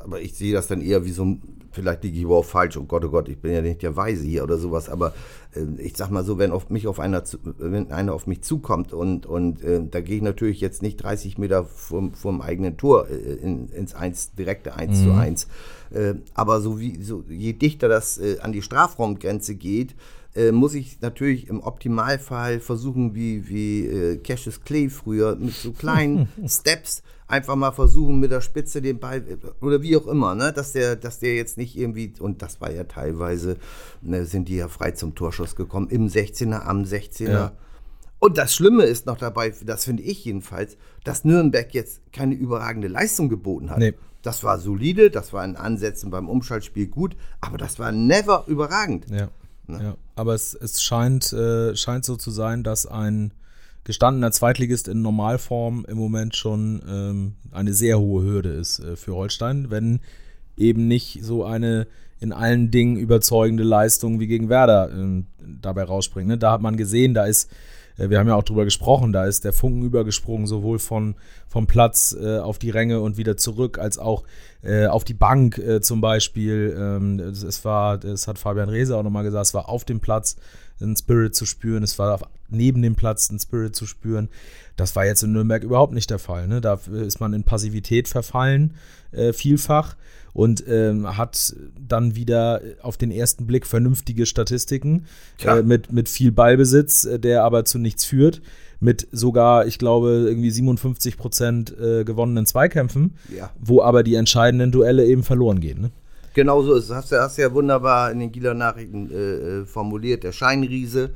aber 0.03 0.21
ich 0.21 0.35
sehe 0.35 0.53
das 0.53 0.67
dann 0.67 0.81
eher 0.81 1.03
wie 1.03 1.11
so 1.11 1.25
ein, 1.25 1.41
vielleicht 1.77 2.03
liege 2.03 2.17
ich 2.17 2.23
überhaupt 2.23 2.47
falsch, 2.47 2.75
oh 2.77 2.83
Gott, 2.83 3.05
oh 3.05 3.09
Gott, 3.09 3.29
ich 3.29 3.37
bin 3.37 3.53
ja 3.53 3.61
nicht 3.61 3.83
der 3.83 3.95
Weise 3.95 4.25
hier 4.25 4.43
oder 4.43 4.57
sowas, 4.57 4.89
aber 4.89 5.13
äh, 5.55 5.81
ich 5.81 5.95
sag 5.95 6.09
mal 6.09 6.23
so, 6.23 6.39
wenn 6.39 6.51
auf 6.51 6.69
mich 6.69 6.87
auf 6.87 6.99
einer, 6.99 7.23
wenn 7.43 7.91
einer 7.91 8.13
auf 8.13 8.25
mich 8.25 8.41
zukommt 8.41 8.93
und, 8.93 9.25
und 9.27 9.63
äh, 9.63 9.81
da 9.89 10.01
gehe 10.01 10.17
ich 10.17 10.23
natürlich 10.23 10.59
jetzt 10.59 10.81
nicht 10.81 10.97
30 10.97 11.37
Meter 11.37 11.65
vom, 11.65 12.13
vom 12.13 12.41
eigenen 12.41 12.77
Tor 12.77 13.07
äh, 13.09 13.13
in, 13.13 13.69
ins 13.69 13.93
1, 13.93 14.33
direkte 14.33 14.75
1 14.75 14.99
mhm. 14.99 15.03
zu 15.03 15.11
1, 15.13 15.47
äh, 15.91 16.13
aber 16.33 16.61
so 16.61 16.79
wie, 16.79 17.01
so, 17.03 17.23
je 17.29 17.53
dichter 17.53 17.87
das 17.87 18.17
äh, 18.17 18.39
an 18.39 18.51
die 18.51 18.63
Strafraumgrenze 18.63 19.55
geht, 19.55 19.95
äh, 20.37 20.51
muss 20.51 20.73
ich 20.73 21.01
natürlich 21.01 21.47
im 21.47 21.61
Optimalfall 21.61 22.59
versuchen, 22.59 23.15
wie, 23.15 23.49
wie 23.49 24.19
Cassius 24.23 24.61
Clay 24.61 24.89
früher, 24.89 25.35
mit 25.35 25.53
so 25.53 25.71
kleinen 25.71 26.29
Steps 26.47 27.01
einfach 27.27 27.55
mal 27.55 27.71
versuchen, 27.71 28.19
mit 28.19 28.31
der 28.31 28.41
Spitze 28.41 28.81
den 28.81 28.99
Ball 28.99 29.23
oder 29.61 29.81
wie 29.81 29.97
auch 29.97 30.07
immer, 30.07 30.33
ne, 30.35 30.53
dass 30.53 30.71
der, 30.71 30.95
dass 30.95 31.19
der 31.19 31.35
jetzt 31.35 31.57
nicht 31.57 31.77
irgendwie, 31.77 32.13
und 32.19 32.41
das 32.41 32.61
war 32.61 32.71
ja 32.71 32.85
teilweise, 32.85 33.57
ne, 34.01 34.25
sind 34.25 34.47
die 34.47 34.55
ja 34.55 34.67
frei 34.67 34.91
zum 34.91 35.15
Torschuss 35.15 35.55
gekommen, 35.55 35.89
im 35.89 36.07
16er, 36.07 36.61
am 36.61 36.83
16er. 36.83 37.29
Ja. 37.29 37.51
Und 38.19 38.37
das 38.37 38.55
Schlimme 38.55 38.83
ist 38.83 39.05
noch 39.05 39.17
dabei, 39.17 39.53
das 39.63 39.85
finde 39.85 40.03
ich 40.03 40.25
jedenfalls, 40.25 40.77
dass 41.03 41.23
Nürnberg 41.23 41.73
jetzt 41.73 42.01
keine 42.11 42.33
überragende 42.33 42.87
Leistung 42.87 43.29
geboten 43.29 43.69
hat. 43.69 43.79
Nee. 43.79 43.93
Das 44.23 44.43
war 44.43 44.57
solide, 44.57 45.11
das 45.11 45.31
war 45.33 45.45
in 45.45 45.55
Ansätzen 45.55 46.09
beim 46.09 46.27
Umschaltspiel 46.27 46.87
gut, 46.87 47.15
aber 47.39 47.57
das 47.57 47.77
war 47.77 47.91
never 47.91 48.45
überragend. 48.47 49.05
Ja. 49.11 49.29
Ne? 49.67 49.83
ja. 49.83 49.97
Aber 50.15 50.33
es, 50.33 50.53
es 50.53 50.81
scheint, 50.81 51.31
äh, 51.33 51.75
scheint 51.75 52.05
so 52.05 52.15
zu 52.15 52.31
sein, 52.31 52.63
dass 52.63 52.85
ein 52.85 53.31
gestandener 53.83 54.31
Zweitligist 54.31 54.87
in 54.87 55.01
Normalform 55.01 55.85
im 55.87 55.97
Moment 55.97 56.35
schon 56.35 56.81
ähm, 56.89 57.33
eine 57.51 57.73
sehr 57.73 57.99
hohe 57.99 58.23
Hürde 58.23 58.49
ist 58.49 58.79
äh, 58.79 58.95
für 58.95 59.15
Holstein, 59.15 59.69
wenn 59.69 59.99
eben 60.57 60.87
nicht 60.87 61.19
so 61.23 61.45
eine 61.45 61.87
in 62.19 62.33
allen 62.33 62.71
Dingen 62.71 62.97
überzeugende 62.97 63.63
Leistung 63.63 64.19
wie 64.19 64.27
gegen 64.27 64.49
Werder 64.49 64.89
äh, 64.91 65.23
dabei 65.61 65.83
rausspringt. 65.83 66.27
Ne? 66.27 66.37
Da 66.37 66.51
hat 66.51 66.61
man 66.61 66.75
gesehen, 66.75 67.13
da 67.13 67.25
ist 67.25 67.49
wir 67.97 68.19
haben 68.19 68.27
ja 68.27 68.35
auch 68.35 68.43
drüber 68.43 68.63
gesprochen, 68.63 69.11
da 69.11 69.25
ist 69.25 69.43
der 69.43 69.53
Funken 69.53 69.83
übergesprungen, 69.83 70.45
sowohl 70.45 70.79
von, 70.79 71.15
vom 71.47 71.65
Platz 71.67 72.15
äh, 72.19 72.37
auf 72.37 72.59
die 72.59 72.69
Ränge 72.69 73.01
und 73.01 73.17
wieder 73.17 73.37
zurück, 73.37 73.79
als 73.79 73.97
auch 73.97 74.23
äh, 74.63 74.85
auf 74.85 75.03
die 75.03 75.15
Bank 75.15 75.57
äh, 75.57 75.81
zum 75.81 75.99
Beispiel. 75.99 76.75
Ähm, 76.77 77.19
es, 77.19 77.65
war, 77.65 77.97
das 77.97 78.27
hat 78.27 78.37
Fabian 78.37 78.69
Reese 78.69 78.95
auch 78.95 79.03
nochmal 79.03 79.23
gesagt, 79.23 79.47
es 79.47 79.53
war 79.53 79.67
auf 79.69 79.83
dem 79.83 79.99
Platz 79.99 80.35
ein 80.79 80.95
Spirit 80.95 81.35
zu 81.35 81.45
spüren, 81.45 81.83
es 81.83 81.97
war 81.97 82.19
neben 82.49 82.81
dem 82.81 82.95
Platz 82.95 83.29
ein 83.29 83.39
Spirit 83.39 83.75
zu 83.75 83.85
spüren. 83.85 84.29
Das 84.75 84.95
war 84.95 85.05
jetzt 85.05 85.23
in 85.23 85.31
Nürnberg 85.31 85.63
überhaupt 85.63 85.93
nicht 85.93 86.09
der 86.09 86.19
Fall. 86.19 86.47
Ne? 86.47 86.61
Da 86.61 86.79
ist 86.91 87.19
man 87.19 87.33
in 87.33 87.43
Passivität 87.43 88.07
verfallen, 88.07 88.75
äh, 89.11 89.33
vielfach 89.33 89.95
und 90.37 90.63
ähm, 90.67 91.17
hat 91.17 91.55
dann 91.79 92.15
wieder 92.15 92.61
auf 92.83 92.95
den 92.95 93.09
ersten 93.09 93.47
Blick 93.47 93.65
vernünftige 93.65 94.27
Statistiken 94.27 95.07
äh, 95.43 95.63
mit, 95.63 95.91
mit 95.91 96.07
viel 96.09 96.31
Ballbesitz, 96.31 97.05
äh, 97.05 97.19
der 97.19 97.43
aber 97.43 97.65
zu 97.65 97.79
nichts 97.79 98.05
führt. 98.05 98.43
Mit 98.79 99.07
sogar, 99.11 99.65
ich 99.65 99.79
glaube, 99.79 100.25
irgendwie 100.27 100.51
57 100.51 101.17
Prozent 101.17 101.75
äh, 101.79 102.03
gewonnenen 102.03 102.45
Zweikämpfen, 102.45 103.15
ja. 103.35 103.49
wo 103.59 103.81
aber 103.81 104.03
die 104.03 104.13
entscheidenden 104.13 104.71
Duelle 104.71 105.07
eben 105.07 105.23
verloren 105.23 105.59
gehen. 105.59 105.81
Ne? 105.81 105.91
Genau 106.35 106.61
so 106.61 106.75
ist 106.75 106.83
es. 106.83 106.91
Hast 106.91 107.11
du 107.11 107.19
hast 107.19 107.37
ja 107.37 107.51
wunderbar 107.51 108.11
in 108.11 108.19
den 108.19 108.31
Kieler 108.31 108.53
Nachrichten 108.53 109.09
äh, 109.09 109.15
äh, 109.15 109.65
formuliert, 109.65 110.23
der 110.23 110.33
Scheinriese. 110.33 111.09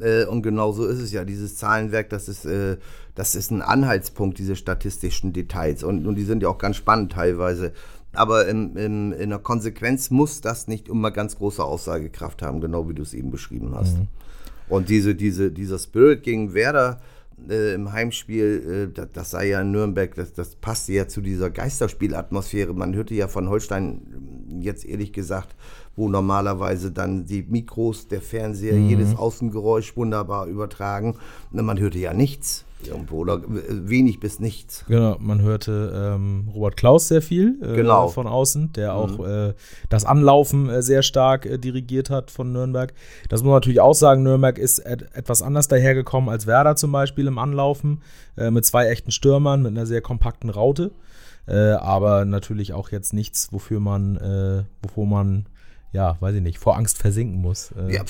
Äh, 0.00 0.24
und 0.24 0.40
genau 0.40 0.72
so 0.72 0.86
ist 0.86 0.98
es 0.98 1.12
ja. 1.12 1.26
Dieses 1.26 1.58
Zahlenwerk, 1.58 2.08
das 2.08 2.26
ist, 2.26 2.46
äh, 2.46 2.78
das 3.14 3.34
ist 3.34 3.50
ein 3.50 3.60
Anhaltspunkt, 3.60 4.38
diese 4.38 4.56
statistischen 4.56 5.34
Details. 5.34 5.84
Und, 5.84 6.06
und 6.06 6.14
die 6.14 6.24
sind 6.24 6.42
ja 6.42 6.48
auch 6.48 6.56
ganz 6.56 6.76
spannend 6.76 7.12
teilweise. 7.12 7.74
Aber 8.14 8.46
im, 8.46 8.76
im, 8.76 9.12
in 9.12 9.30
der 9.30 9.38
Konsequenz 9.38 10.10
muss 10.10 10.40
das 10.40 10.68
nicht 10.68 10.88
immer 10.88 11.10
ganz 11.10 11.36
große 11.38 11.64
Aussagekraft 11.64 12.42
haben, 12.42 12.60
genau 12.60 12.88
wie 12.88 12.94
du 12.94 13.02
es 13.02 13.14
eben 13.14 13.30
beschrieben 13.30 13.74
hast. 13.74 13.98
Mhm. 13.98 14.08
Und 14.68 14.88
diese, 14.88 15.14
diese, 15.14 15.50
dieser 15.50 15.78
Spirit 15.78 16.22
gegen 16.22 16.54
Werder 16.54 17.00
äh, 17.48 17.74
im 17.74 17.92
Heimspiel, 17.92 18.88
äh, 18.90 18.94
das, 18.94 19.08
das, 19.12 19.30
sei 19.30 19.48
ja 19.48 19.62
in 19.62 19.72
Nürnberg, 19.72 20.14
das, 20.14 20.32
das 20.32 20.54
passte 20.56 20.92
ja 20.92 21.08
zu 21.08 21.20
dieser 21.20 21.50
Geisterspielatmosphäre. 21.50 22.74
Man 22.74 22.94
hörte 22.94 23.14
ja 23.14 23.28
von 23.28 23.48
Holstein 23.48 24.02
jetzt 24.60 24.84
ehrlich 24.84 25.12
gesagt, 25.12 25.56
wo 25.96 26.08
normalerweise 26.08 26.90
dann 26.90 27.24
die 27.26 27.42
Mikros, 27.42 28.08
der 28.08 28.20
Fernseher, 28.20 28.74
mhm. 28.74 28.88
jedes 28.88 29.16
Außengeräusch 29.16 29.96
wunderbar 29.96 30.46
übertragen. 30.46 31.16
Man 31.50 31.78
hörte 31.78 31.98
ja 31.98 32.14
nichts 32.14 32.64
irgendwo 32.88 33.18
oder 33.18 33.42
wenig 33.46 34.20
bis 34.20 34.40
nichts. 34.40 34.84
Genau, 34.88 35.16
man 35.18 35.40
hörte 35.40 36.14
ähm, 36.14 36.48
Robert 36.54 36.76
Klaus 36.76 37.08
sehr 37.08 37.22
viel 37.22 37.58
äh, 37.62 37.76
genau. 37.76 38.08
von 38.08 38.26
außen, 38.26 38.72
der 38.72 38.94
auch 38.94 39.18
mhm. 39.18 39.50
äh, 39.50 39.54
das 39.88 40.04
Anlaufen 40.04 40.68
äh, 40.68 40.82
sehr 40.82 41.02
stark 41.02 41.46
äh, 41.46 41.58
dirigiert 41.58 42.10
hat 42.10 42.30
von 42.30 42.52
Nürnberg. 42.52 42.92
Das 43.28 43.40
muss 43.40 43.48
man 43.48 43.56
natürlich 43.56 43.80
auch 43.80 43.94
sagen, 43.94 44.22
Nürnberg 44.22 44.58
ist 44.58 44.78
et 44.78 45.02
etwas 45.14 45.42
anders 45.42 45.68
dahergekommen 45.68 46.30
als 46.30 46.46
Werder 46.46 46.76
zum 46.76 46.92
Beispiel 46.92 47.26
im 47.26 47.38
Anlaufen, 47.38 48.02
äh, 48.36 48.50
mit 48.50 48.64
zwei 48.64 48.86
echten 48.86 49.10
Stürmern, 49.10 49.62
mit 49.62 49.72
einer 49.72 49.86
sehr 49.86 50.00
kompakten 50.00 50.50
Raute. 50.50 50.92
Äh, 51.46 51.72
aber 51.72 52.24
natürlich 52.24 52.72
auch 52.72 52.90
jetzt 52.90 53.12
nichts, 53.12 53.52
wofür 53.52 53.80
man, 53.80 54.64
wovor 54.82 55.06
man 55.06 55.46
ja, 55.92 56.16
weiß 56.20 56.36
ich 56.36 56.42
nicht, 56.42 56.58
vor 56.58 56.76
Angst 56.76 56.98
versinken 56.98 57.40
muss. 57.40 57.70
Ja, 57.88 58.02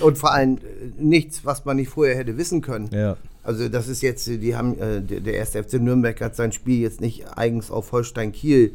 und 0.00 0.16
vor 0.16 0.32
allem 0.32 0.58
nichts, 0.98 1.44
was 1.44 1.64
man 1.64 1.76
nicht 1.76 1.90
vorher 1.90 2.16
hätte 2.16 2.38
wissen 2.38 2.62
können. 2.62 2.88
Ja. 2.90 3.16
Also 3.48 3.70
das 3.70 3.88
ist 3.88 4.02
jetzt, 4.02 4.26
die 4.26 4.54
haben, 4.54 4.78
äh, 4.78 5.00
der 5.00 5.32
erste 5.32 5.64
FC 5.64 5.80
Nürnberg 5.80 6.20
hat 6.20 6.36
sein 6.36 6.52
Spiel 6.52 6.82
jetzt 6.82 7.00
nicht 7.00 7.38
eigens 7.38 7.70
auf 7.70 7.92
Holstein 7.92 8.30
Kiel 8.30 8.74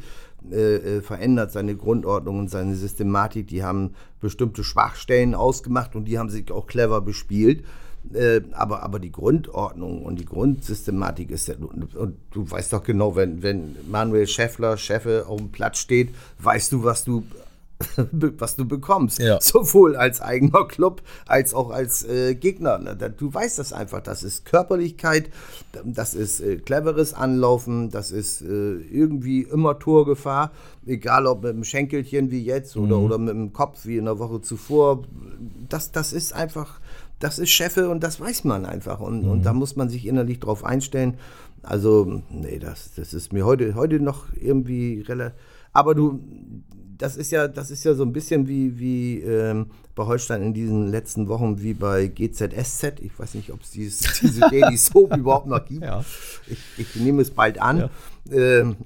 äh, 0.52 0.56
äh, 0.98 1.02
verändert, 1.02 1.52
seine 1.52 1.76
Grundordnung 1.76 2.40
und 2.40 2.50
seine 2.50 2.74
Systematik. 2.76 3.48
Die 3.50 3.64
haben 3.64 3.92
bestimmte 4.20 4.64
Schwachstellen 4.64 5.36
ausgemacht 5.36 5.96
und 5.96 6.06
die 6.06 6.18
haben 6.18 6.32
sich 6.32 6.52
auch 6.52 6.66
clever 6.66 7.02
bespielt. 7.02 7.64
Äh, 8.16 8.42
aber, 8.54 8.82
aber 8.82 8.98
die 8.98 9.12
Grundordnung 9.12 10.04
und 10.04 10.20
die 10.20 10.26
Grundsystematik 10.26 11.30
ist 11.30 11.50
ja, 11.50 11.56
und, 11.56 11.96
und 11.96 12.18
du 12.32 12.50
weißt 12.50 12.74
doch 12.74 12.84
genau, 12.84 13.16
wenn, 13.16 13.44
wenn 13.44 13.76
Manuel 13.92 14.26
Schäffler, 14.26 14.78
Cheffe 14.78 15.26
auf 15.28 15.38
dem 15.38 15.52
Platz 15.52 15.78
steht, 15.78 16.10
weißt 16.40 16.72
du, 16.72 16.84
was 16.84 17.04
du 17.04 17.24
was 18.38 18.56
du 18.56 18.66
bekommst. 18.66 19.20
Ja. 19.20 19.40
Sowohl 19.42 19.96
als 19.96 20.22
eigener 20.22 20.66
Club 20.68 21.02
als 21.26 21.54
auch 21.54 21.70
als 21.70 22.08
äh, 22.08 22.36
Gegner. 22.36 22.80
Du 22.80 23.34
weißt 23.34 23.60
das 23.60 23.74
einfach. 23.74 24.02
Das 24.02 24.24
ist 24.24 24.46
Körperlichkeit, 24.46 25.30
das 25.84 26.14
ist 26.14 26.42
äh, 26.42 26.58
cleveres 26.58 27.14
Anlaufen, 27.14 27.90
das 27.90 28.12
ist 28.12 28.42
äh, 28.42 28.76
irgendwie 28.76 29.42
immer 29.44 29.80
Torgefahr. 29.80 30.52
Egal 30.86 31.28
ob 31.28 31.44
mit 31.44 31.54
dem 31.54 31.64
Schenkelchen 31.64 32.32
wie 32.32 32.44
jetzt 32.44 32.76
oder, 32.76 32.98
mhm. 32.98 33.06
oder 33.06 33.18
mit 33.18 33.34
dem 33.34 33.54
Kopf 33.54 33.86
wie 33.86 33.98
in 33.98 34.06
der 34.06 34.20
Woche 34.20 34.42
zuvor. 34.42 35.04
Das, 35.70 35.92
das 35.92 36.14
ist 36.14 36.34
einfach, 36.34 36.80
das 37.20 37.40
ist 37.40 37.52
Cheffe 37.52 37.90
und 37.90 38.04
das 38.04 38.20
weiß 38.20 38.44
man 38.44 38.66
einfach. 38.66 39.00
Und, 39.00 39.24
mhm. 39.24 39.30
und 39.30 39.46
da 39.46 39.54
muss 39.54 39.76
man 39.76 39.90
sich 39.90 40.06
innerlich 40.06 40.40
drauf 40.40 40.64
einstellen. 40.64 41.18
Also, 41.62 42.22
nee, 42.30 42.60
das, 42.60 42.94
das 42.96 43.14
ist 43.14 43.32
mir 43.32 43.46
heute, 43.46 43.76
heute 43.76 44.00
noch 44.00 44.26
irgendwie 44.34 45.02
relativ. 45.08 45.38
Aber 45.72 45.96
du, 45.96 46.20
das 47.04 47.18
ist 47.18 47.34
ja, 47.34 47.50
das 47.50 47.70
ist 47.70 47.84
ja 47.84 47.96
so 47.96 48.04
ein 48.04 48.14
bisschen 48.14 48.48
wie, 48.48 48.80
wie 48.80 49.20
ähm, 49.20 49.72
bei 49.94 50.06
Holstein 50.06 50.42
in 50.42 50.54
diesen 50.54 50.88
letzten 50.88 51.28
Wochen 51.28 51.62
wie 51.62 51.74
bei 51.74 52.08
GZSZ. 52.08 53.02
Ich 53.02 53.20
weiß 53.20 53.34
nicht, 53.34 53.52
ob 53.52 53.62
es 53.62 53.72
diese 53.72 54.40
Daily 54.50 54.78
Soap 54.78 55.18
überhaupt 55.18 55.48
noch 55.48 55.66
gibt. 55.66 55.84
Ja. 55.84 56.06
Ich, 56.48 56.60
ich, 56.78 56.96
nehme 56.96 57.22
es 57.22 57.32
bald 57.32 57.62
an. 57.62 57.90
Ja. 58.32 58.38
Ähm, 58.38 58.78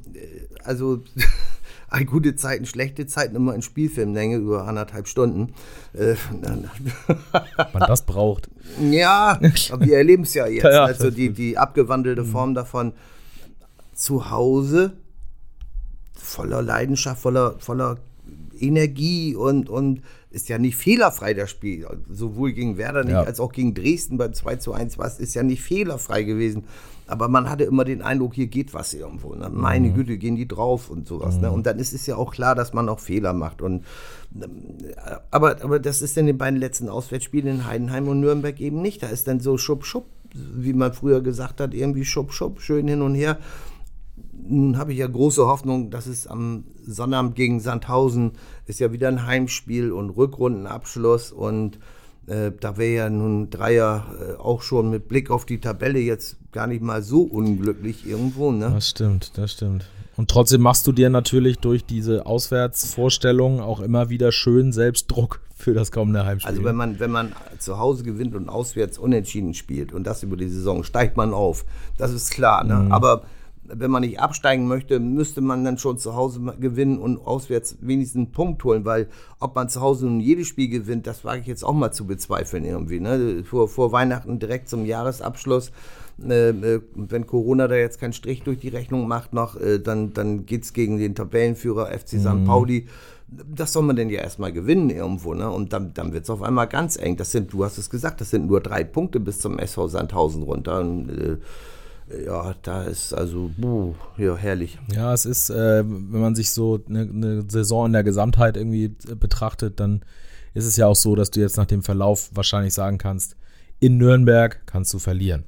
also 0.64 1.04
gute 2.08 2.36
Zeiten, 2.36 2.66
schlechte 2.66 3.06
Zeiten 3.06 3.36
immer 3.36 3.54
in 3.54 3.62
Spielfilmlänge 3.62 4.38
über 4.38 4.68
anderthalb 4.68 5.08
Stunden. 5.08 5.54
Äh, 5.94 6.16
Man 6.42 7.84
das 7.88 8.04
braucht. 8.04 8.50
Ja, 8.82 9.40
aber 9.70 9.86
wir 9.86 9.96
erleben 9.96 10.24
es 10.24 10.34
ja 10.34 10.48
jetzt. 10.48 10.64
Ja, 10.64 10.86
also 10.86 11.12
die, 11.12 11.30
die 11.30 11.60
abgewandelte 11.60 12.26
Form 12.26 12.56
davon 12.56 12.94
zu 13.94 14.32
Hause 14.32 14.94
voller 16.20 16.62
Leidenschaft, 16.62 17.22
voller, 17.22 17.56
voller 17.60 17.98
Energie 18.60 19.36
und, 19.36 19.70
und 19.70 20.02
ist 20.30 20.50
ja 20.50 20.58
nicht 20.58 20.76
fehlerfrei, 20.76 21.34
das 21.34 21.50
Spiel. 21.50 21.88
Sowohl 22.10 22.54
gegen 22.54 22.78
Werder 22.78 23.04
nicht, 23.04 23.14
ja. 23.14 23.24
als 23.24 23.40
auch 23.40 23.52
gegen 23.52 23.74
Dresden 23.74 24.18
beim 24.18 24.34
2 24.34 24.58
zu 24.58 24.74
1 24.74 24.98
was 24.98 25.20
ist 25.20 25.34
ja 25.34 25.44
nicht 25.44 25.62
fehlerfrei 25.62 26.24
gewesen. 26.24 26.64
Aber 27.08 27.30
man 27.30 27.50
hatte 27.50 27.64
immer 27.64 27.86
den 27.86 28.02
Eindruck, 28.02 28.34
hier 28.34 28.48
geht 28.48 28.74
was 28.74 28.94
irgendwo. 28.94 29.34
Ne? 29.34 29.50
Meine 29.50 29.88
mhm. 29.88 29.94
Güte, 29.94 30.18
gehen 30.18 30.36
die 30.36 30.48
drauf 30.48 30.90
und 30.90 31.08
sowas. 31.08 31.36
Ne? 31.36 31.38
Mhm. 31.38 31.44
Ne? 31.44 31.52
Und 31.52 31.66
dann 31.66 31.80
ist 31.80 31.94
es 31.94 32.06
ja 32.06 32.18
auch 32.18 32.32
klar, 32.34 32.54
dass 32.54 32.74
man 32.74 32.90
auch 32.90 33.00
Fehler 33.00 33.32
macht. 33.32 33.62
Und, 33.62 33.86
aber, 35.32 35.64
aber 35.64 35.80
das 35.80 36.02
ist 36.02 36.18
in 36.18 36.28
den 36.28 36.38
beiden 36.38 36.60
letzten 36.60 36.90
Auswärtsspielen 36.90 37.48
in 37.48 37.66
Heidenheim 37.66 38.10
und 38.10 38.20
Nürnberg 38.20 38.60
eben 38.60 38.82
nicht. 38.82 39.04
Da 39.04 39.08
ist 39.08 39.28
dann 39.28 39.40
so 39.40 39.58
Schub, 39.58 39.86
Schub, 39.86 40.06
wie 40.34 40.74
man 40.74 40.92
früher 40.92 41.22
gesagt 41.22 41.62
hat, 41.62 41.74
irgendwie 41.74 42.04
Schub, 42.04 42.34
Schub, 42.34 42.62
schön 42.62 42.90
hin 42.90 43.02
und 43.02 43.16
her 43.16 43.38
nun 44.48 44.78
habe 44.78 44.94
ich 44.94 45.00
ja 45.00 45.08
große 45.08 45.46
Hoffnung, 45.46 45.90
dass 45.90 46.06
es 46.06 46.28
am 46.28 46.64
Sonnabend 46.86 47.36
gegen 47.36 47.60
Sandhausen 47.60 48.34
ist 48.66 48.80
ja 48.80 48.92
wieder 48.92 49.08
ein 49.08 49.26
Heimspiel 49.26 49.92
und 49.92 50.12
Rückrundenabschluss 50.12 51.32
und 51.32 51.80
äh, 52.28 52.52
da 52.60 52.78
wäre 52.78 52.96
ja 52.96 53.10
nun 53.10 53.50
Dreier 53.50 54.06
äh, 54.20 54.34
auch 54.36 54.62
schon 54.62 54.90
mit 54.90 55.08
Blick 55.08 55.32
auf 55.32 55.46
die 55.46 55.60
Tabelle 55.60 56.00
jetzt 56.00 56.38
gar 56.52 56.68
nicht 56.68 56.82
mal 56.82 57.02
so 57.02 57.22
unglücklich 57.22 58.06
irgendwo. 58.06 58.52
Ne? 58.52 58.72
Das 58.74 58.90
stimmt, 58.90 59.38
das 59.38 59.54
stimmt. 59.54 59.86
Und 60.18 60.32
trotzdem 60.32 60.62
machst 60.62 60.88
du 60.88 60.92
dir 60.92 61.10
natürlich 61.10 61.60
durch 61.60 61.86
diese 61.86 62.26
Auswärtsvorstellungen 62.26 63.62
auch 63.62 63.80
immer 63.80 64.10
wieder 64.10 64.32
schön 64.32 64.74
selbst 64.74 65.12
Druck 65.12 65.42
für 65.56 65.74
das 65.74 65.92
kommende 65.92 66.26
Heimspiel. 66.26 66.50
Also 66.50 66.64
wenn 66.64 66.76
man, 66.76 67.00
wenn 67.00 67.12
man 67.12 67.34
zu 67.60 67.78
Hause 67.78 68.04
gewinnt 68.04 68.36
und 68.36 68.50
auswärts 68.50 68.98
unentschieden 68.98 69.54
spielt 69.54 69.94
und 69.94 70.06
das 70.06 70.24
über 70.24 70.36
die 70.36 70.50
Saison, 70.50 70.84
steigt 70.84 71.18
man 71.18 71.34
auf. 71.34 71.66
Das 71.98 72.12
ist 72.12 72.32
klar. 72.32 72.64
Ne? 72.64 72.76
Mhm. 72.76 72.92
Aber 72.92 73.24
wenn 73.68 73.92
man 73.92 74.02
nicht 74.02 74.20
absteigen 74.20 74.68
möchte, 74.68 75.00
müsste 75.00 75.42
man 75.42 75.64
dann 75.64 75.78
schon 75.78 75.98
zu 75.98 76.16
Hause 76.16 76.40
gewinnen 76.60 76.98
und 76.98 77.18
auswärts 77.18 77.78
wenigstens 77.82 78.18
einen 78.18 78.32
Punkt 78.32 78.64
holen, 78.64 78.86
weil 78.86 79.08
ob 79.40 79.56
man 79.56 79.70
zu 79.70 79.82
Hause 79.82 80.06
nun 80.06 80.20
jedes 80.20 80.48
Spiel 80.48 80.70
gewinnt, 80.70 81.08
das 81.08 81.26
wage 81.26 81.42
ich 81.42 81.48
jetzt 81.48 81.64
auch 81.64 81.74
mal 81.74 81.92
zu 81.92 82.06
bezweifeln 82.06 82.64
irgendwie. 82.64 83.00
Ne? 83.00 83.44
Vor, 83.44 83.68
vor 83.68 83.92
Weihnachten 83.92 84.40
direkt 84.40 84.70
zum 84.70 84.86
Jahresabschluss, 84.86 85.72
äh, 86.28 86.50
äh 86.50 86.82
wenn 86.96 87.28
Corona 87.28 87.68
da 87.68 87.76
jetzt 87.76 88.00
keinen 88.00 88.14
Strich 88.14 88.44
durch 88.44 88.60
die 88.60 88.70
Rechnung 88.70 89.08
macht 89.08 89.34
noch, 89.34 89.60
äh, 89.60 89.80
dann, 89.80 90.14
dann 90.14 90.46
geht 90.46 90.64
es 90.64 90.74
gegen 90.74 90.98
den 90.98 91.16
Tabellenführer 91.16 91.88
FC 91.88 92.20
St. 92.20 92.34
Mhm. 92.34 92.46
Pauli. 92.46 92.88
Das 93.28 93.74
soll 93.74 93.84
man 93.84 93.98
denn 93.98 94.10
ja 94.10 94.22
erstmal 94.22 94.54
gewinnen 94.54 94.90
irgendwo, 94.90 95.34
ne? 95.34 95.52
Und 95.52 95.74
dann, 95.74 95.94
dann 95.94 96.14
wird 96.14 96.24
es 96.24 96.30
auf 96.30 96.42
einmal 96.42 96.68
ganz 96.68 96.96
eng. 96.96 97.18
Das 97.18 97.34
sind, 97.34 97.52
du 97.52 97.66
hast 97.66 97.78
es 97.78 97.90
gesagt, 97.90 98.22
das 98.22 98.30
sind 98.30 98.48
nur 98.48 98.62
drei 98.62 98.86
Punkte 98.86 99.20
bis 99.20 99.40
zum 99.40 99.60
SV 99.60 99.90
Sandhausen 99.90 100.44
runter. 100.44 100.80
Und, 100.80 101.10
äh, 101.10 101.38
ja, 102.26 102.56
da 102.62 102.84
ist 102.84 103.14
also, 103.14 103.52
buh, 103.58 103.94
ja, 104.18 104.36
herrlich. 104.36 104.80
Ja, 104.94 105.14
es 105.14 105.26
ist, 105.26 105.50
äh, 105.50 105.84
wenn 105.84 106.22
man 106.22 106.36
sich 106.36 106.52
so 106.52 106.80
eine, 106.88 107.02
eine, 107.02 107.46
Saison 107.50 107.88
in 107.88 107.94
der 107.94 108.04
Gesamtheit 108.04 108.56
irgendwie 108.56 108.96
äh, 109.10 109.16
betrachtet, 109.16 109.80
dann 109.80 110.02
ist 110.54 110.66
es 110.66 110.78
ja 110.78 110.88
auch 110.88 110.96
so, 110.96 111.16
dass 111.16 111.32
du 111.32 111.40
jetzt 111.40 111.58
nach 111.58 111.66
dem 111.66 111.84
Verlauf 111.84 112.30
wahrscheinlich 112.34 112.74
sagen 112.74 112.98
kannst, 112.98 113.36
in 113.80 113.98
Nürnberg 113.98 114.66
kannst 114.66 114.94
du 114.94 115.00
verlieren. 115.00 115.44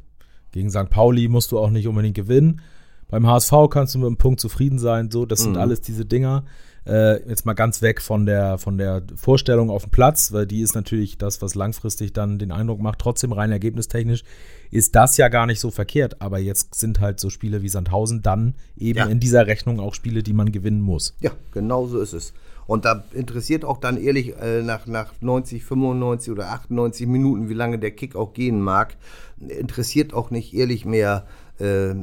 Gegen 0.52 0.70
St. 0.70 0.90
Pauli 0.90 1.28
musst 1.28 1.52
du 1.52 1.60
auch 1.60 1.70
nicht 1.70 1.88
unbedingt 1.88 2.16
gewinnen. 2.16 2.62
Beim 3.08 3.26
HSV 3.26 3.54
kannst 3.70 3.96
du 3.96 4.00
mit 4.00 4.08
einem 4.08 4.18
Punkt 4.18 4.40
zufrieden 4.40 4.80
sein. 4.80 5.10
So, 5.12 5.26
das 5.26 5.40
sind 5.40 5.54
mhm. 5.54 5.60
alles 5.60 5.82
diese 5.82 6.06
Dinger. 6.06 6.46
Äh, 6.90 7.30
jetzt 7.30 7.46
mal 7.46 7.54
ganz 7.54 7.82
weg 7.82 8.02
von 8.02 8.26
der, 8.26 8.58
von 8.58 8.78
der 8.78 9.04
Vorstellung 9.16 9.70
auf 9.70 9.84
dem 9.84 9.92
Platz, 9.92 10.32
weil 10.34 10.48
die 10.48 10.62
ist 10.62 10.74
natürlich 10.76 11.18
das, 11.18 11.42
was 11.42 11.54
langfristig 11.56 12.14
dann 12.14 12.40
den 12.40 12.52
Eindruck 12.52 12.80
macht. 12.82 13.00
Trotzdem 13.00 13.32
rein 13.32 13.52
ergebnistechnisch 13.52 14.24
ist 14.72 14.96
das 14.96 15.18
ja 15.18 15.28
gar 15.30 15.46
nicht 15.46 15.60
so 15.60 15.72
verkehrt. 15.72 16.22
Aber 16.22 16.40
jetzt 16.40 16.76
sind 16.76 17.00
halt 17.00 17.20
so 17.20 17.30
Spiele 17.30 17.62
wie 17.62 17.70
Sandhausen 17.70 18.22
dann 18.22 18.56
eben 18.78 18.98
Ja. 19.00 19.06
in 19.06 19.20
dieser 19.20 19.46
Rechnung 19.48 19.80
auch 19.80 19.94
Spiele, 19.94 20.24
die 20.24 20.34
man 20.34 20.52
gewinnen 20.52 20.82
muss. 20.82 21.16
Ja, 21.22 21.32
genau 21.52 21.86
so 21.88 22.00
ist 22.00 22.14
es. 22.14 22.34
Und 22.66 22.86
da 22.86 23.04
interessiert 23.14 23.66
auch 23.66 23.78
dann 23.80 23.98
ehrlich 23.98 24.36
äh, 24.40 24.62
nach, 24.62 24.86
nach 24.86 25.12
90, 25.22 25.64
95 25.66 26.32
oder 26.32 26.52
98 26.52 27.08
Minuten, 27.08 27.50
wie 27.50 27.56
lange 27.56 27.80
der 27.80 27.92
Kick 27.92 28.16
auch 28.16 28.34
gehen 28.34 28.62
mag, 28.62 28.96
interessiert 29.40 30.14
auch 30.14 30.30
nicht 30.30 30.54
ehrlich 30.54 30.86
mehr, 30.86 31.26
äh, 31.60 31.90
äh, 31.90 31.96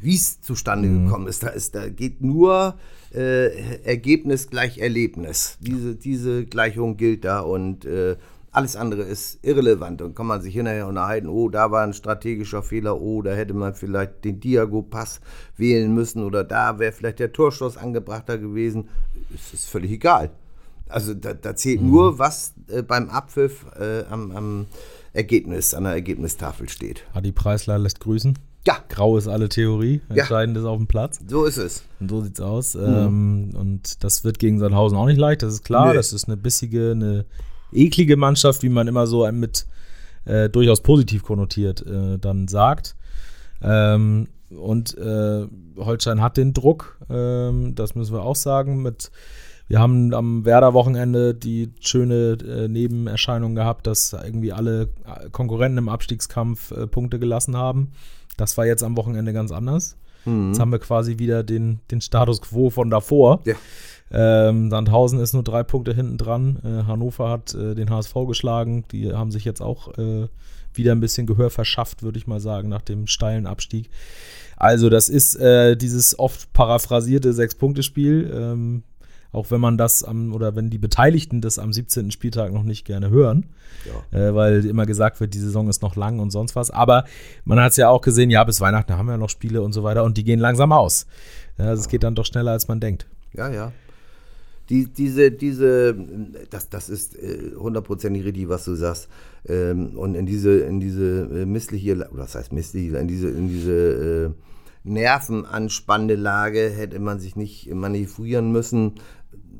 wie 0.00 0.14
es 0.14 0.40
zustande 0.40 0.88
gekommen 0.88 1.26
ist. 1.26 1.42
Da, 1.42 1.48
ist. 1.48 1.74
da 1.74 1.88
geht 1.90 2.22
nur 2.22 2.76
äh, 3.14 3.82
Ergebnis 3.84 4.48
gleich 4.48 4.78
Erlebnis. 4.78 5.58
Diese, 5.60 5.96
diese 5.96 6.44
Gleichung 6.44 6.96
gilt 6.96 7.24
da 7.24 7.40
und 7.40 7.84
äh, 7.84 8.16
alles 8.52 8.74
andere 8.74 9.02
ist 9.02 9.38
irrelevant 9.42 10.02
und 10.02 10.16
kann 10.16 10.26
man 10.26 10.42
sich 10.42 10.54
hinterher 10.54 10.88
unterhalten, 10.88 11.28
oh, 11.28 11.48
da 11.48 11.70
war 11.70 11.84
ein 11.84 11.92
strategischer 11.92 12.62
Fehler, 12.62 13.00
oh, 13.00 13.22
da 13.22 13.32
hätte 13.32 13.54
man 13.54 13.74
vielleicht 13.74 14.24
den 14.24 14.40
Diago-Pass 14.40 15.20
wählen 15.56 15.94
müssen 15.94 16.24
oder 16.24 16.42
da 16.42 16.78
wäre 16.78 16.92
vielleicht 16.92 17.20
der 17.20 17.32
Torschuss 17.32 17.76
angebrachter 17.76 18.38
gewesen. 18.38 18.88
Es 19.32 19.54
ist 19.54 19.66
völlig 19.66 19.92
egal. 19.92 20.30
Also 20.88 21.14
da, 21.14 21.34
da 21.34 21.54
zählt 21.54 21.82
nur, 21.82 22.18
was 22.18 22.54
äh, 22.66 22.82
beim 22.82 23.08
Abpfiff 23.08 23.66
äh, 23.78 24.02
am, 24.10 24.32
am 24.32 24.66
Ergebnis, 25.12 25.72
an 25.72 25.84
der 25.84 25.92
Ergebnistafel 25.92 26.68
steht. 26.68 27.04
Adi 27.14 27.30
Preisler 27.30 27.78
lässt 27.78 28.00
grüßen. 28.00 28.36
Ja, 28.66 28.76
Grau 28.88 29.16
ist 29.16 29.26
alle 29.26 29.48
Theorie. 29.48 30.02
Ja. 30.10 30.16
Entscheidend 30.16 30.56
ist 30.56 30.64
auf 30.64 30.76
dem 30.76 30.86
Platz. 30.86 31.20
so 31.26 31.44
ist 31.44 31.56
es. 31.56 31.84
Und 31.98 32.10
so 32.10 32.20
sieht's 32.20 32.40
aus. 32.40 32.74
Ähm, 32.74 33.52
und 33.54 34.04
das 34.04 34.22
wird 34.24 34.38
gegen 34.38 34.58
Sandhausen 34.58 34.98
auch 34.98 35.06
nicht 35.06 35.18
leicht, 35.18 35.42
das 35.42 35.54
ist 35.54 35.64
klar. 35.64 35.88
Nee. 35.88 35.94
Das 35.94 36.12
ist 36.12 36.26
eine 36.26 36.36
bissige, 36.36 36.90
eine 36.90 37.24
eklige 37.72 38.16
Mannschaft, 38.16 38.62
wie 38.62 38.68
man 38.68 38.86
immer 38.86 39.06
so 39.06 39.30
mit 39.32 39.66
äh, 40.26 40.50
durchaus 40.50 40.82
positiv 40.82 41.22
konnotiert 41.22 41.84
äh, 41.86 42.18
dann 42.18 42.48
sagt. 42.48 42.96
Ähm, 43.62 44.28
und 44.50 44.96
äh, 44.98 45.46
Holstein 45.76 46.20
hat 46.20 46.36
den 46.36 46.52
Druck, 46.52 46.98
ähm, 47.08 47.74
das 47.74 47.94
müssen 47.94 48.14
wir 48.14 48.22
auch 48.22 48.36
sagen. 48.36 48.82
Mit, 48.82 49.10
wir 49.68 49.78
haben 49.78 50.12
am 50.12 50.44
Werder-Wochenende 50.44 51.34
die 51.34 51.72
schöne 51.80 52.36
äh, 52.44 52.68
Nebenerscheinung 52.68 53.54
gehabt, 53.54 53.86
dass 53.86 54.12
irgendwie 54.12 54.52
alle 54.52 54.88
Konkurrenten 55.30 55.78
im 55.78 55.88
Abstiegskampf 55.88 56.72
äh, 56.72 56.86
Punkte 56.86 57.18
gelassen 57.18 57.56
haben. 57.56 57.92
Das 58.40 58.56
war 58.56 58.66
jetzt 58.66 58.82
am 58.82 58.96
Wochenende 58.96 59.32
ganz 59.32 59.52
anders. 59.52 59.96
Jetzt 60.48 60.60
haben 60.60 60.72
wir 60.72 60.78
quasi 60.78 61.18
wieder 61.18 61.42
den, 61.42 61.80
den 61.90 62.00
Status 62.00 62.42
quo 62.42 62.70
von 62.70 62.90
davor. 62.90 63.40
Ja. 63.44 63.54
Ähm, 64.12 64.70
Sandhausen 64.70 65.20
ist 65.20 65.32
nur 65.34 65.42
drei 65.42 65.62
Punkte 65.62 65.94
hinten 65.94 66.18
dran. 66.18 66.58
Äh, 66.64 66.86
Hannover 66.86 67.30
hat 67.30 67.54
äh, 67.54 67.74
den 67.74 67.90
HSV 67.90 68.14
geschlagen. 68.26 68.84
Die 68.92 69.12
haben 69.12 69.30
sich 69.30 69.44
jetzt 69.44 69.62
auch 69.62 69.96
äh, 69.98 70.28
wieder 70.74 70.92
ein 70.92 71.00
bisschen 71.00 71.26
Gehör 71.26 71.50
verschafft, 71.50 72.02
würde 72.02 72.18
ich 72.18 72.26
mal 72.26 72.40
sagen, 72.40 72.68
nach 72.68 72.82
dem 72.82 73.06
steilen 73.06 73.46
Abstieg. 73.46 73.88
Also, 74.56 74.90
das 74.90 75.08
ist 75.08 75.36
äh, 75.36 75.76
dieses 75.76 76.18
oft 76.18 76.52
paraphrasierte 76.52 77.32
Sechs-Punkte-Spiel. 77.32 78.30
Ähm, 78.34 78.82
auch 79.32 79.50
wenn 79.50 79.60
man 79.60 79.78
das 79.78 80.02
am, 80.02 80.34
oder 80.34 80.56
wenn 80.56 80.70
die 80.70 80.78
Beteiligten 80.78 81.40
das 81.40 81.58
am 81.58 81.72
17. 81.72 82.10
Spieltag 82.10 82.52
noch 82.52 82.64
nicht 82.64 82.84
gerne 82.84 83.10
hören, 83.10 83.46
äh, 84.10 84.34
weil 84.34 84.64
immer 84.66 84.86
gesagt 84.86 85.20
wird, 85.20 85.34
die 85.34 85.38
Saison 85.38 85.68
ist 85.68 85.82
noch 85.82 85.96
lang 85.96 86.18
und 86.18 86.30
sonst 86.30 86.56
was. 86.56 86.70
Aber 86.70 87.04
man 87.44 87.60
hat 87.60 87.70
es 87.72 87.76
ja 87.76 87.88
auch 87.88 88.00
gesehen, 88.00 88.30
ja, 88.30 88.42
bis 88.44 88.60
Weihnachten 88.60 88.94
haben 88.94 89.06
wir 89.06 89.16
noch 89.16 89.30
Spiele 89.30 89.62
und 89.62 89.72
so 89.72 89.82
weiter 89.82 90.04
und 90.04 90.16
die 90.16 90.24
gehen 90.24 90.40
langsam 90.40 90.72
aus. 90.72 91.06
Ja, 91.58 91.66
also 91.66 91.80
es 91.80 91.88
geht 91.88 92.02
dann 92.02 92.14
doch 92.14 92.26
schneller, 92.26 92.52
als 92.52 92.68
man 92.68 92.80
denkt. 92.80 93.06
Ja, 93.32 93.50
ja. 93.50 93.72
Die, 94.68 94.86
diese, 94.86 95.32
diese, 95.32 95.96
das, 96.48 96.68
das 96.68 96.88
ist 96.88 97.16
äh, 97.16 97.52
hundertprozentig 97.58 98.24
richtig, 98.24 98.48
was 98.48 98.64
du 98.64 98.76
sagst. 98.76 99.08
Ähm, 99.48 99.98
und 99.98 100.14
in 100.14 100.26
diese, 100.26 100.60
in 100.60 100.78
diese 100.78 101.22
äh, 101.22 101.44
missliche, 101.44 101.96
oder 101.96 102.08
was 102.12 102.36
heißt 102.36 102.52
missliche, 102.52 102.96
in 102.98 103.08
diese, 103.08 103.28
in 103.30 103.48
diese 103.48 103.72
äh, 103.72 104.30
nervenanspannende 104.84 106.14
Lage 106.16 106.70
hätte 106.70 106.98
man 106.98 107.20
sich 107.20 107.36
nicht 107.36 107.72
manövrieren 107.72 108.52
müssen, 108.52 108.94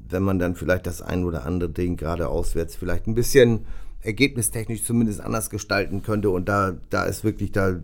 wenn 0.08 0.22
man 0.22 0.38
dann 0.38 0.56
vielleicht 0.56 0.86
das 0.86 1.02
ein 1.02 1.24
oder 1.24 1.44
andere 1.46 1.70
Ding 1.70 1.96
gerade 1.96 2.28
auswärts 2.28 2.76
vielleicht 2.76 3.06
ein 3.06 3.14
bisschen 3.14 3.66
ergebnistechnisch 4.02 4.84
zumindest 4.84 5.20
anders 5.20 5.50
gestalten 5.50 6.02
könnte. 6.02 6.30
Und 6.30 6.48
da, 6.48 6.74
da 6.88 7.04
ist 7.04 7.22
wirklich, 7.22 7.52
da 7.52 7.80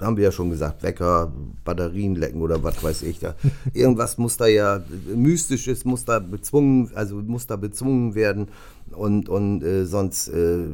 haben 0.00 0.16
wir 0.16 0.24
ja 0.24 0.32
schon 0.32 0.50
gesagt, 0.50 0.82
Wecker, 0.82 1.32
Batterien 1.64 2.14
lecken 2.14 2.42
oder 2.42 2.62
was 2.62 2.82
weiß 2.82 3.02
ich 3.02 3.18
da. 3.18 3.34
Irgendwas 3.74 4.18
muss 4.18 4.36
da 4.36 4.46
ja, 4.46 4.82
mystisches 5.14 5.84
muss 5.84 6.04
da 6.04 6.20
bezwungen, 6.20 6.90
also 6.94 7.16
muss 7.16 7.46
da 7.46 7.56
bezwungen 7.56 8.14
werden. 8.14 8.48
Und, 8.92 9.28
und 9.28 9.62
äh, 9.62 9.84
sonst 9.84 10.28
äh, 10.28 10.66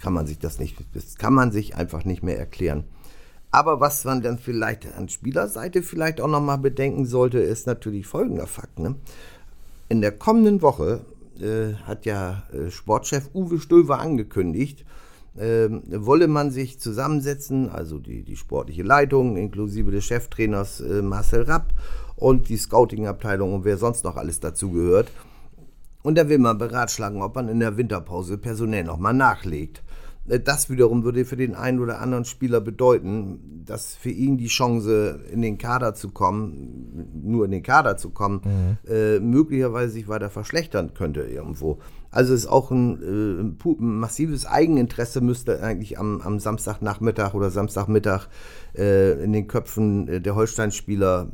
kann 0.00 0.12
man 0.12 0.26
sich 0.26 0.38
das 0.38 0.58
nicht, 0.58 0.76
das 0.94 1.16
kann 1.16 1.34
man 1.34 1.52
sich 1.52 1.76
einfach 1.76 2.04
nicht 2.04 2.22
mehr 2.22 2.38
erklären. 2.38 2.84
Aber 3.50 3.80
was 3.80 4.04
man 4.04 4.22
dann 4.22 4.38
vielleicht 4.38 4.92
an 4.94 5.08
Spielerseite 5.08 5.82
vielleicht 5.82 6.20
auch 6.20 6.28
nochmal 6.28 6.58
bedenken 6.58 7.06
sollte, 7.06 7.38
ist 7.38 7.66
natürlich 7.66 8.06
folgender 8.06 8.46
Fakt. 8.46 8.78
Ne? 8.78 8.96
In 9.88 10.02
der 10.02 10.12
kommenden 10.12 10.60
Woche 10.60 11.00
äh, 11.40 11.74
hat 11.84 12.04
ja 12.04 12.42
äh, 12.52 12.70
Sportchef 12.70 13.30
Uwe 13.32 13.58
Stöver 13.58 14.00
angekündigt, 14.00 14.84
ähm, 15.38 15.82
wolle 15.86 16.28
man 16.28 16.50
sich 16.50 16.78
zusammensetzen, 16.78 17.70
also 17.70 17.98
die, 17.98 18.22
die 18.22 18.36
sportliche 18.36 18.82
Leitung 18.82 19.36
inklusive 19.36 19.90
des 19.90 20.04
Cheftrainers 20.04 20.80
äh, 20.80 21.00
Marcel 21.00 21.42
Rapp 21.42 21.72
und 22.16 22.48
die 22.48 22.56
Scouting-Abteilung 22.56 23.54
und 23.54 23.64
wer 23.64 23.78
sonst 23.78 24.04
noch 24.04 24.16
alles 24.16 24.40
dazu 24.40 24.72
gehört. 24.72 25.10
Und 26.02 26.16
da 26.16 26.28
will 26.28 26.38
man 26.38 26.58
beratschlagen, 26.58 27.22
ob 27.22 27.34
man 27.34 27.48
in 27.48 27.60
der 27.60 27.76
Winterpause 27.76 28.38
personell 28.38 28.84
nochmal 28.84 29.14
nachlegt. 29.14 29.82
Äh, 30.28 30.40
Das 30.40 30.70
wiederum 30.70 31.04
würde 31.04 31.24
für 31.24 31.36
den 31.36 31.54
einen 31.54 31.80
oder 31.80 32.00
anderen 32.00 32.24
Spieler 32.24 32.60
bedeuten, 32.60 33.62
dass 33.66 33.94
für 33.94 34.10
ihn 34.10 34.38
die 34.38 34.46
Chance, 34.46 35.20
in 35.32 35.42
den 35.42 35.58
Kader 35.58 35.94
zu 35.94 36.10
kommen, 36.10 37.22
nur 37.22 37.44
in 37.44 37.50
den 37.50 37.62
Kader 37.62 37.96
zu 37.96 38.10
kommen, 38.10 38.40
äh, 38.88 39.18
möglicherweise 39.20 39.92
sich 39.92 40.08
weiter 40.08 40.30
verschlechtern 40.30 40.94
könnte 40.94 41.20
irgendwo. 41.22 41.78
Also 42.10 42.32
ist 42.32 42.46
auch 42.46 42.70
ein, 42.70 43.02
äh, 43.02 43.68
ein 43.68 43.98
massives 43.98 44.46
Eigeninteresse 44.46 45.20
müsste 45.20 45.62
eigentlich 45.62 45.98
am, 45.98 46.22
am 46.22 46.38
Samstagnachmittag 46.38 47.34
oder 47.34 47.50
Samstagmittag 47.50 48.28
äh, 48.74 49.22
in 49.22 49.32
den 49.32 49.46
Köpfen 49.48 50.08
äh, 50.08 50.20
der 50.20 50.34
Holstein-Spieler 50.34 51.30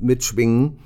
mitschwingen. 0.00 0.78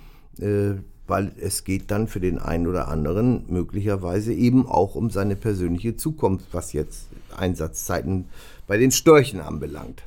Weil 1.06 1.32
es 1.38 1.64
geht 1.64 1.90
dann 1.90 2.08
für 2.08 2.20
den 2.20 2.38
einen 2.38 2.66
oder 2.66 2.88
anderen 2.88 3.44
möglicherweise 3.48 4.32
eben 4.32 4.66
auch 4.66 4.94
um 4.94 5.10
seine 5.10 5.36
persönliche 5.36 5.96
Zukunft, 5.96 6.46
was 6.52 6.72
jetzt 6.72 7.08
Einsatzzeiten 7.36 8.24
bei 8.66 8.78
den 8.78 8.90
Störchen 8.90 9.40
anbelangt. 9.40 10.02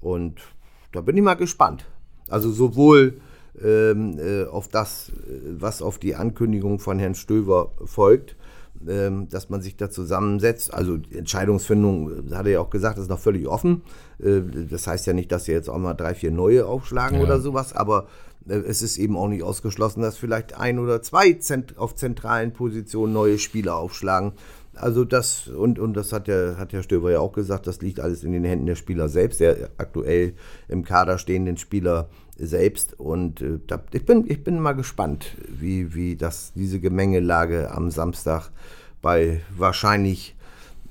Und 0.00 0.40
da 0.92 1.00
bin 1.00 1.16
ich 1.16 1.22
mal 1.22 1.34
gespannt. 1.34 1.86
Also 2.28 2.50
sowohl 2.52 3.20
ähm, 3.62 4.18
äh, 4.18 4.44
auf 4.44 4.68
das, 4.68 5.10
äh, 5.10 5.12
was 5.58 5.82
auf 5.82 5.98
die 5.98 6.14
Ankündigung 6.14 6.78
von 6.78 6.98
Herrn 6.98 7.14
Stöver 7.14 7.70
folgt, 7.84 8.36
ähm, 8.88 9.28
dass 9.28 9.50
man 9.50 9.60
sich 9.60 9.76
da 9.76 9.90
zusammensetzt. 9.90 10.72
Also 10.72 10.96
die 10.96 11.18
Entscheidungsfindung, 11.18 12.28
äh, 12.30 12.34
hat 12.34 12.46
er 12.46 12.52
ja 12.52 12.60
auch 12.60 12.70
gesagt, 12.70 12.98
ist 12.98 13.10
noch 13.10 13.18
völlig 13.18 13.46
offen. 13.46 13.82
Äh, 14.22 14.40
das 14.70 14.86
heißt 14.86 15.06
ja 15.06 15.12
nicht, 15.12 15.30
dass 15.32 15.44
sie 15.44 15.52
jetzt 15.52 15.68
auch 15.68 15.78
mal 15.78 15.94
drei, 15.94 16.14
vier 16.14 16.30
neue 16.30 16.66
aufschlagen 16.66 17.18
Ja. 17.18 17.24
oder 17.24 17.40
sowas, 17.40 17.74
aber 17.74 18.06
es 18.46 18.82
ist 18.82 18.98
eben 18.98 19.16
auch 19.16 19.28
nicht 19.28 19.42
ausgeschlossen, 19.42 20.02
dass 20.02 20.16
vielleicht 20.16 20.56
ein 20.58 20.78
oder 20.78 21.02
zwei 21.02 21.32
Zent 21.34 21.78
auf 21.78 21.94
zentralen 21.94 22.52
Positionen 22.52 23.12
neue 23.12 23.38
Spieler 23.38 23.76
aufschlagen. 23.76 24.32
Also 24.74 25.04
das, 25.04 25.48
und, 25.48 25.78
und 25.78 25.94
das 25.94 26.12
hat 26.12 26.28
der, 26.28 26.56
hat 26.56 26.72
Herr 26.72 26.82
Stöber 26.82 27.10
ja 27.12 27.20
auch 27.20 27.32
gesagt, 27.32 27.66
das 27.66 27.82
liegt 27.82 28.00
alles 28.00 28.24
in 28.24 28.32
den 28.32 28.44
Händen 28.44 28.66
der 28.66 28.74
Spieler 28.74 29.08
selbst, 29.08 29.40
der 29.40 29.70
aktuell 29.76 30.32
im 30.68 30.84
Kader 30.84 31.18
stehenden 31.18 31.58
Spieler 31.58 32.08
selbst. 32.38 32.98
Und 32.98 33.42
äh, 33.42 33.58
da, 33.66 33.82
ich, 33.92 34.06
bin, 34.06 34.24
ich 34.28 34.42
bin 34.42 34.58
mal 34.58 34.72
gespannt, 34.72 35.36
wie, 35.48 35.94
wie 35.94 36.16
das, 36.16 36.52
diese 36.54 36.80
Gemengelage 36.80 37.70
am 37.70 37.90
Samstag 37.90 38.50
bei 39.02 39.40
wahrscheinlich 39.56 40.36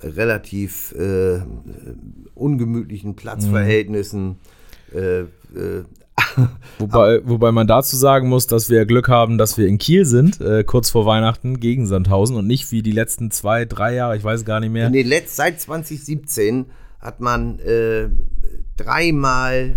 relativ 0.04 0.94
äh, 0.94 1.42
ungemütlichen 2.36 3.16
Platzverhältnissen 3.16 4.38
äh, 4.94 5.22
äh, 5.22 5.28
Wobei, 6.80 7.22
wobei 7.26 7.52
man 7.52 7.68
dazu 7.68 7.96
sagen 7.96 8.30
muss, 8.30 8.48
dass 8.48 8.70
wir 8.70 8.86
Glück 8.86 9.08
haben, 9.08 9.38
dass 9.38 9.58
wir 9.58 9.68
in 9.68 9.78
Kiel 9.78 10.06
sind, 10.06 10.40
äh, 10.42 10.64
kurz 10.64 10.90
vor 10.90 11.06
Weihnachten 11.06 11.60
gegen 11.60 11.86
Sandhausen 11.86 12.36
und 12.36 12.48
nicht 12.48 12.72
wie 12.72 12.82
die 12.82 12.92
letzten 12.92 13.32
zwei, 13.32 13.66
drei 13.66 13.96
Jahre, 13.96 14.18
ich 14.18 14.24
weiß 14.24 14.46
gar 14.46 14.60
nicht 14.60 14.72
mehr. 14.72 14.90
Letzten, 14.90 15.36
seit 15.36 15.62
2017 15.62 16.68
hat 17.00 17.20
man 17.20 17.60
äh, 17.60 18.10
dreimal 18.78 19.76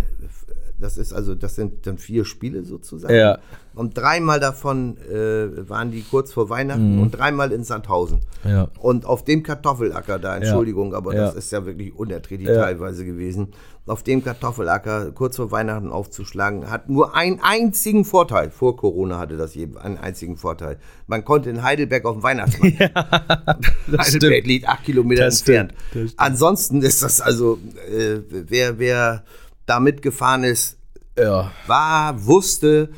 das 0.79 0.97
ist 0.97 1.13
also, 1.13 1.35
das 1.35 1.55
sind 1.55 1.87
dann 1.87 1.97
vier 1.97 2.25
Spiele 2.25 2.63
sozusagen. 2.63 3.13
Ja. 3.15 3.39
Und 3.73 3.97
dreimal 3.97 4.39
davon 4.39 4.97
äh, 4.97 5.69
waren 5.69 5.91
die 5.91 6.01
kurz 6.01 6.33
vor 6.33 6.49
Weihnachten 6.49 6.99
und 6.99 7.11
dreimal 7.11 7.51
in 7.51 7.63
Sandhausen. 7.63 8.21
Mhm. 8.43 8.49
Ja. 8.49 8.67
Und 8.79 9.05
auf 9.05 9.23
dem 9.23 9.43
Kartoffelacker 9.43 10.19
da, 10.19 10.35
Entschuldigung, 10.35 10.93
aber 10.93 11.15
Ja. 11.15 11.25
das 11.25 11.35
ist 11.35 11.51
ja 11.51 11.65
wirklich 11.65 11.95
unerträglich 11.95 12.47
teilweise 12.47 13.05
gewesen. 13.05 13.49
Auf 13.87 14.01
dem 14.01 14.23
Kartoffelacker 14.23 15.11
kurz 15.11 15.35
vor 15.35 15.51
Weihnachten 15.51 15.91
aufzuschlagen, 15.91 16.71
hat 16.71 16.89
nur 16.89 17.15
einen 17.15 17.39
einzigen 17.39 18.03
Vorteil. 18.03 18.49
Vor 18.49 18.75
Corona 18.77 19.19
hatte 19.19 19.37
das 19.37 19.53
je 19.53 19.67
einen 19.79 19.99
einzigen 19.99 20.37
Vorteil. 20.37 20.79
Man 21.05 21.23
konnte 21.23 21.51
in 21.51 21.61
Heidelberg 21.61 22.03
auf 22.05 22.15
dem 22.15 22.23
Weihnachtsmarkt. 22.23 22.79
Heidelberg 22.79 24.05
stimmt. 24.07 24.47
liegt 24.47 24.67
acht 24.67 24.83
Kilometer 24.85 25.25
Das 25.25 25.39
entfernt. 25.41 25.73
stimmt, 25.89 26.09
stimmt. 26.09 26.13
Ansonsten 26.19 26.81
ist 26.81 27.03
das 27.03 27.21
also, 27.21 27.59
äh, 27.87 28.21
wer, 28.29 28.79
wer 28.79 29.23
da 29.67 29.79
mitgefahren 29.79 30.43
ist, 30.45 30.77
Ja. 31.17 31.51
war, 31.67 32.25
wusste, 32.25 32.89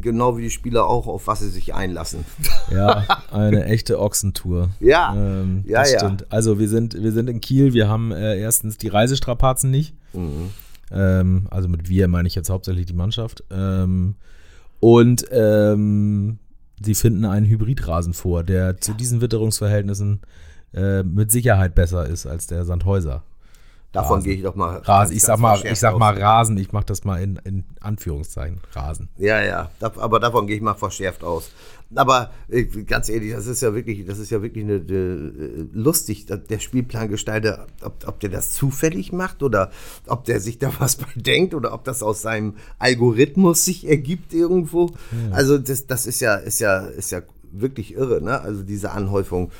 genau 0.00 0.36
wie 0.36 0.42
die 0.42 0.50
Spieler 0.50 0.86
auch, 0.86 1.06
auf 1.06 1.26
was 1.26 1.40
sie 1.40 1.48
sich 1.48 1.74
einlassen. 1.74 2.24
Ja, 2.70 3.04
eine 3.30 3.64
echte 3.66 4.00
Ochsentour. 4.00 4.70
Ja, 4.80 5.14
Ähm, 5.14 5.64
ja, 5.66 5.80
das 5.80 5.92
ja. 5.92 5.98
stimmt. 5.98 6.32
Also 6.32 6.58
wir 6.58 6.68
sind, 6.68 7.00
wir 7.02 7.12
sind 7.12 7.28
in 7.28 7.40
Kiel, 7.40 7.72
wir 7.72 7.88
haben 7.88 8.12
äh, 8.12 8.38
erstens 8.38 8.78
die 8.78 8.88
Reisestrapazen 8.88 9.70
nicht. 9.70 9.94
Mhm. 10.12 10.50
Ähm, 10.90 11.46
also 11.50 11.68
mit 11.68 11.88
wir 11.88 12.08
meine 12.08 12.28
ich 12.28 12.34
jetzt 12.34 12.50
hauptsächlich 12.50 12.86
die 12.86 12.94
Mannschaft. 12.94 13.44
Ähm, 13.50 14.14
und 14.80 15.26
ähm, 15.30 16.38
sie 16.82 16.94
finden 16.94 17.24
einen 17.24 17.46
Hybridrasen 17.46 18.12
vor, 18.12 18.44
der 18.44 18.78
zu 18.78 18.92
diesen 18.94 19.20
Witterungsverhältnissen 19.20 20.20
äh, 20.72 21.02
mit 21.02 21.30
Sicherheit 21.30 21.74
besser 21.74 22.06
ist 22.06 22.26
als 22.26 22.46
der 22.46 22.64
Sandhäuser. 22.64 23.22
Davon 23.94 24.16
Rasen. 24.16 24.24
gehe 24.24 24.34
ich 24.34 24.42
doch 24.42 24.56
mal. 24.56 24.78
Rasen, 24.78 25.16
ich 25.16 25.22
sag 25.22 25.38
mal, 25.38 25.64
ich 25.64 25.78
sag 25.78 25.94
aus. 25.94 26.00
mal 26.00 26.20
Rasen, 26.20 26.58
ich 26.58 26.72
mache 26.72 26.86
das 26.86 27.04
mal 27.04 27.22
in, 27.22 27.36
in 27.44 27.64
Anführungszeichen, 27.80 28.60
Rasen. 28.72 29.08
Ja, 29.16 29.40
ja, 29.40 29.70
aber 29.80 30.18
davon 30.18 30.48
gehe 30.48 30.56
ich 30.56 30.62
mal 30.62 30.74
verschärft 30.74 31.22
aus. 31.22 31.52
Aber 31.94 32.32
äh, 32.48 32.64
ganz 32.64 33.08
ehrlich, 33.08 33.32
das 33.34 33.46
ist 33.46 33.62
ja 33.62 33.72
wirklich, 33.72 34.04
das 34.04 34.18
ist 34.18 34.30
ja 34.30 34.42
wirklich 34.42 34.64
eine, 34.64 34.74
eine, 34.74 34.96
äh, 34.96 35.66
lustig, 35.72 36.26
der 36.26 36.58
Spielplangestalter, 36.58 37.68
ob, 37.82 38.08
ob 38.08 38.18
der 38.18 38.30
das 38.30 38.50
zufällig 38.50 39.12
macht 39.12 39.44
oder 39.44 39.70
ob 40.08 40.24
der 40.24 40.40
sich 40.40 40.58
da 40.58 40.72
was 40.80 40.96
bei 40.96 41.06
denkt 41.14 41.54
oder 41.54 41.72
ob 41.72 41.84
das 41.84 42.02
aus 42.02 42.20
seinem 42.20 42.56
Algorithmus 42.80 43.64
sich 43.64 43.88
ergibt 43.88 44.34
irgendwo. 44.34 44.90
Also 45.30 45.56
das, 45.56 45.86
das 45.86 46.06
ist 46.06 46.18
ja, 46.20 46.34
ist 46.34 46.58
ja, 46.58 46.78
ist 46.80 47.12
ja 47.12 47.22
wirklich 47.52 47.94
irre, 47.94 48.20
ne? 48.20 48.40
Also 48.40 48.64
diese 48.64 48.90
Anhäufung. 48.90 49.52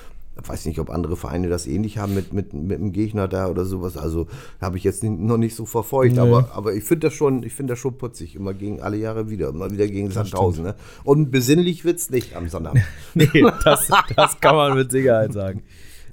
Ich 0.43 0.49
weiß 0.49 0.67
nicht, 0.67 0.81
ob 0.81 0.91
andere 0.91 1.17
Vereine 1.17 1.49
das 1.49 1.67
ähnlich 1.67 1.99
haben 1.99 2.15
mit, 2.15 2.33
mit, 2.33 2.53
mit 2.53 2.79
einem 2.79 2.93
Gegner 2.93 3.29
da 3.29 3.47
oder 3.49 3.65
sowas. 3.65 3.97
Also 3.97 4.27
habe 4.61 4.77
ich 4.77 4.85
jetzt 4.85 5.05
noch 5.05 5.37
nicht 5.37 5.55
so 5.55 5.65
verfolgt. 5.65 6.15
Nee. 6.15 6.21
Aber, 6.21 6.51
aber 6.53 6.75
ich 6.75 6.85
finde 6.85 7.07
das 7.07 7.15
schon, 7.15 7.43
ich 7.45 7.53
finde 7.53 7.73
das 7.73 7.79
schon 7.79 7.97
putzig. 7.99 8.35
Immer 8.35 8.53
gegen 8.53 8.83
alle 8.83 8.97
Jahre 8.97 9.31
wieder. 9.31 9.51
Immer 9.51 9.71
wieder 9.71 9.87
gegen 9.87 10.11
Sandhausen. 10.11 10.65
Ne? 10.65 10.75
Und 11.05 11.31
besinnlich 11.31 11.85
wird's 11.85 12.11
nicht 12.11 12.35
am 12.37 12.49
Sonnabend. 12.49 12.83
Nee, 13.15 13.45
das, 13.65 13.89
das 14.17 14.41
kann 14.41 14.57
man 14.57 14.75
mit 14.77 14.91
Sicherheit 14.91 15.33
sagen. 15.33 15.63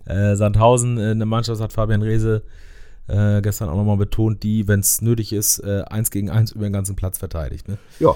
Äh, 0.05 0.35
Sandhausen, 0.35 0.97
äh, 0.97 1.11
eine 1.11 1.25
Mannschaft 1.25 1.61
hat 1.61 1.73
Fabian 1.73 2.01
Reese 2.01 2.43
äh, 3.07 3.41
gestern 3.41 3.69
auch 3.69 3.75
nochmal 3.75 3.97
betont, 3.97 4.43
die, 4.43 4.67
wenn 4.67 4.79
es 4.79 5.01
nötig 5.01 5.33
ist, 5.33 5.59
äh, 5.59 5.83
eins 5.89 6.11
gegen 6.11 6.29
eins 6.29 6.51
über 6.51 6.63
den 6.63 6.73
ganzen 6.73 6.95
Platz 6.95 7.17
verteidigt. 7.17 7.67
Ne? 7.67 7.77
ja, 7.99 8.15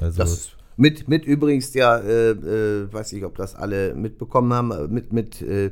Also, 0.00 0.18
das 0.18 0.50
mit, 0.76 1.08
mit 1.08 1.24
übrigens 1.24 1.72
ja, 1.74 1.98
äh, 1.98 2.30
äh, 2.30 2.92
weiß 2.92 3.12
nicht, 3.12 3.24
ob 3.24 3.36
das 3.36 3.54
alle 3.54 3.94
mitbekommen 3.94 4.52
haben, 4.52 4.70
äh, 4.70 4.88
mit, 4.88 5.12
mit 5.12 5.42
äh, 5.42 5.70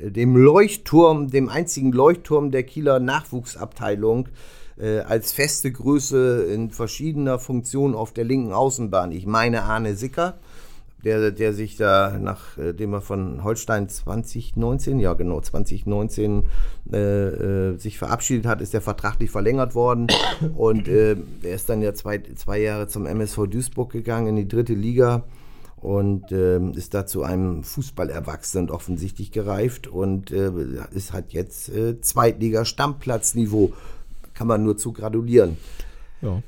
dem 0.00 0.36
Leuchtturm, 0.36 1.30
dem 1.30 1.48
einzigen 1.48 1.92
Leuchtturm 1.92 2.50
der 2.50 2.62
Kieler 2.62 3.00
Nachwuchsabteilung 3.00 4.28
äh, 4.76 5.00
als 5.00 5.32
feste 5.32 5.70
Größe 5.70 6.44
in 6.44 6.70
verschiedener 6.70 7.38
Funktion 7.38 7.94
auf 7.94 8.12
der 8.12 8.24
linken 8.24 8.52
Außenbahn. 8.52 9.12
Ich 9.12 9.26
meine 9.26 9.62
Arne 9.62 9.94
Sicker, 9.94 10.38
der, 11.04 11.30
der 11.30 11.52
sich 11.52 11.76
da, 11.76 12.18
nachdem 12.20 12.92
er 12.92 13.00
von 13.00 13.42
Holstein 13.42 13.88
2019, 13.88 15.00
ja 15.00 15.14
genau, 15.14 15.40
2019 15.40 16.44
äh, 16.92 16.98
äh, 16.98 17.76
sich 17.78 17.98
verabschiedet 17.98 18.46
hat, 18.46 18.60
ist 18.60 18.74
er 18.74 18.80
vertraglich 18.80 19.30
verlängert 19.30 19.74
worden. 19.74 20.08
Und 20.56 20.88
äh, 20.88 21.16
er 21.42 21.54
ist 21.54 21.68
dann 21.68 21.82
ja 21.82 21.94
zwei, 21.94 22.20
zwei 22.36 22.60
Jahre 22.60 22.88
zum 22.88 23.06
MSV 23.06 23.46
Duisburg 23.48 23.90
gegangen 23.92 24.28
in 24.28 24.36
die 24.36 24.48
dritte 24.48 24.74
Liga 24.74 25.24
und 25.80 26.30
ähm, 26.30 26.74
ist 26.74 26.92
da 26.92 27.06
zu 27.06 27.22
einem 27.22 27.64
Fußballerwachsenen 27.64 28.70
offensichtlich 28.70 29.32
gereift 29.32 29.86
und 29.86 30.30
äh, 30.30 30.50
ist 30.92 31.12
halt 31.12 31.32
jetzt 31.32 31.70
äh, 31.70 32.00
Zweitliga-Stammplatz-Niveau. 32.00 33.72
Kann 34.34 34.46
man 34.46 34.62
nur 34.62 34.76
zu 34.76 34.92
gratulieren. 34.92 35.56
ja. 36.20 36.42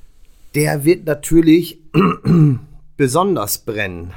Der 0.54 0.84
wird 0.84 1.06
natürlich 1.06 1.78
besonders 2.98 3.58
brennen. 3.58 4.12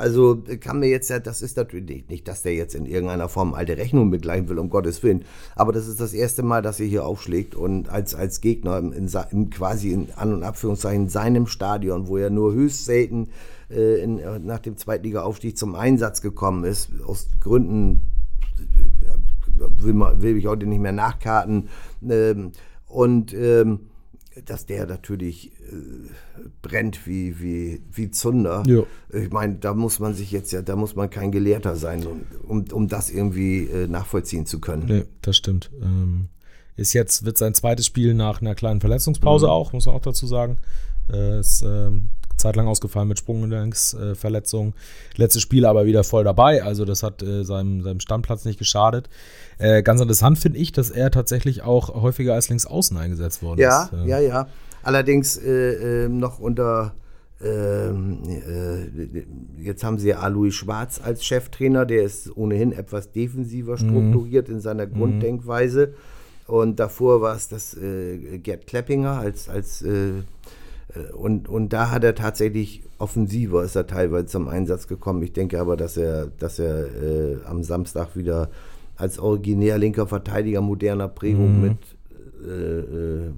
Also 0.00 0.42
kann 0.60 0.80
mir 0.80 0.88
jetzt 0.88 1.10
ja, 1.10 1.18
das 1.18 1.42
ist 1.42 1.58
natürlich 1.58 2.08
nicht, 2.08 2.26
dass 2.26 2.42
der 2.42 2.54
jetzt 2.54 2.74
in 2.74 2.86
irgendeiner 2.86 3.28
Form 3.28 3.52
alte 3.52 3.76
Rechnung 3.76 4.10
begleichen 4.10 4.48
will, 4.48 4.58
um 4.58 4.70
Gottes 4.70 5.02
Willen. 5.02 5.24
Aber 5.54 5.72
das 5.72 5.86
ist 5.86 6.00
das 6.00 6.14
erste 6.14 6.42
Mal, 6.42 6.62
dass 6.62 6.80
er 6.80 6.86
hier 6.86 7.04
aufschlägt 7.04 7.54
und 7.54 7.90
als, 7.90 8.14
als 8.14 8.40
Gegner 8.40 8.78
in, 8.78 8.92
in, 8.92 9.10
in 9.30 9.50
quasi 9.50 9.92
in 9.92 10.08
An- 10.16 10.32
und 10.32 10.42
Abführungszeichen 10.42 11.10
seinem 11.10 11.46
Stadion, 11.46 12.08
wo 12.08 12.16
er 12.16 12.30
nur 12.30 12.54
höchst 12.54 12.86
selten 12.86 13.28
äh, 13.70 14.02
in, 14.02 14.20
nach 14.46 14.60
dem 14.60 14.78
Zweitliga-Aufstieg 14.78 15.58
zum 15.58 15.74
Einsatz 15.74 16.22
gekommen 16.22 16.64
ist, 16.64 16.90
aus 17.06 17.28
Gründen 17.38 18.02
will, 19.54 19.92
man, 19.92 20.22
will 20.22 20.36
ich 20.38 20.46
heute 20.46 20.66
nicht 20.66 20.80
mehr 20.80 20.92
nachkarten. 20.92 21.68
Ähm, 22.08 22.52
und 22.86 23.34
ähm, 23.34 23.89
dass 24.44 24.66
der 24.66 24.86
natürlich 24.86 25.46
äh, 25.48 26.10
brennt 26.62 27.06
wie, 27.06 27.40
wie, 27.40 27.82
wie 27.92 28.10
Zunder. 28.10 28.62
Ja. 28.66 28.82
Ich 29.12 29.30
meine, 29.30 29.56
da 29.56 29.74
muss 29.74 29.98
man 29.98 30.14
sich 30.14 30.30
jetzt 30.30 30.52
ja, 30.52 30.62
da 30.62 30.76
muss 30.76 30.94
man 30.94 31.10
kein 31.10 31.32
Gelehrter 31.32 31.76
sein, 31.76 32.06
um, 32.06 32.22
um, 32.46 32.64
um 32.72 32.88
das 32.88 33.10
irgendwie 33.10 33.64
äh, 33.64 33.88
nachvollziehen 33.88 34.46
zu 34.46 34.60
können. 34.60 34.84
Nee, 34.86 35.04
das 35.22 35.36
stimmt. 35.36 35.70
Ähm, 35.82 36.28
ist 36.76 36.92
jetzt, 36.92 37.24
wird 37.24 37.38
sein 37.38 37.54
zweites 37.54 37.86
Spiel 37.86 38.14
nach 38.14 38.40
einer 38.40 38.54
kleinen 38.54 38.80
Verletzungspause 38.80 39.50
auch, 39.50 39.72
muss 39.72 39.86
man 39.86 39.96
auch 39.96 40.02
dazu 40.02 40.26
sagen. 40.26 40.58
Äh, 41.12 41.40
ist 41.40 41.62
ähm, 41.62 42.10
zeitlang 42.40 42.66
ausgefallen 42.66 43.08
mit 43.08 43.18
Sprunggelenksverletzung. 43.18 44.74
Letztes 45.16 45.42
Spiel 45.42 45.64
aber 45.66 45.86
wieder 45.86 46.04
voll 46.04 46.24
dabei, 46.24 46.62
also 46.62 46.84
das 46.84 47.02
hat 47.02 47.22
äh, 47.22 47.44
seinem, 47.44 47.82
seinem 47.82 48.00
Standplatz 48.00 48.44
nicht 48.44 48.58
geschadet. 48.58 49.08
Äh, 49.58 49.82
ganz 49.82 50.00
interessant 50.00 50.38
finde 50.38 50.58
ich, 50.58 50.72
dass 50.72 50.90
er 50.90 51.10
tatsächlich 51.10 51.62
auch 51.62 51.94
häufiger 52.02 52.34
als 52.34 52.48
Linksaußen 52.48 52.96
eingesetzt 52.96 53.42
worden 53.42 53.60
Ja, 53.60 53.84
ist. 53.84 53.92
Äh, 53.92 54.08
ja, 54.08 54.18
ja. 54.18 54.48
Allerdings 54.82 55.36
äh, 55.36 56.04
äh, 56.04 56.08
noch 56.08 56.38
unter 56.38 56.94
ähm, 57.42 58.22
äh, 58.28 59.62
jetzt 59.62 59.82
haben 59.82 59.98
sie 59.98 60.08
ja 60.08 60.18
Alois 60.18 60.50
Schwarz 60.50 61.00
als 61.02 61.24
Cheftrainer, 61.24 61.86
der 61.86 62.02
ist 62.02 62.36
ohnehin 62.36 62.72
etwas 62.72 63.12
defensiver 63.12 63.78
strukturiert 63.78 64.50
in 64.50 64.60
seiner 64.60 64.86
Grunddenkweise. 64.86 65.94
Und 66.46 66.80
davor 66.80 67.22
war 67.22 67.36
es 67.36 67.48
das 67.48 67.74
äh, 67.76 68.38
Gerd 68.38 68.66
Kleppinger 68.66 69.12
als, 69.18 69.48
als 69.48 69.82
äh, 69.82 70.12
und, 71.14 71.48
und 71.48 71.72
da 71.72 71.90
hat 71.90 72.04
er 72.04 72.14
tatsächlich 72.14 72.82
offensiver 72.98 73.64
ist 73.64 73.76
er 73.76 73.86
teilweise 73.86 74.26
zum 74.26 74.48
Einsatz 74.48 74.86
gekommen. 74.86 75.22
Ich 75.22 75.32
denke 75.32 75.60
aber, 75.60 75.76
dass 75.76 75.96
er, 75.96 76.26
dass 76.26 76.58
er 76.58 76.84
äh, 77.02 77.36
am 77.44 77.62
Samstag 77.62 78.16
wieder 78.16 78.50
als 78.96 79.18
originär 79.18 79.78
linker 79.78 80.06
Verteidiger 80.06 80.60
moderner 80.60 81.08
Prägung 81.08 81.62
mit 81.62 81.78
äh, 82.46 82.80
äh, 82.80 83.30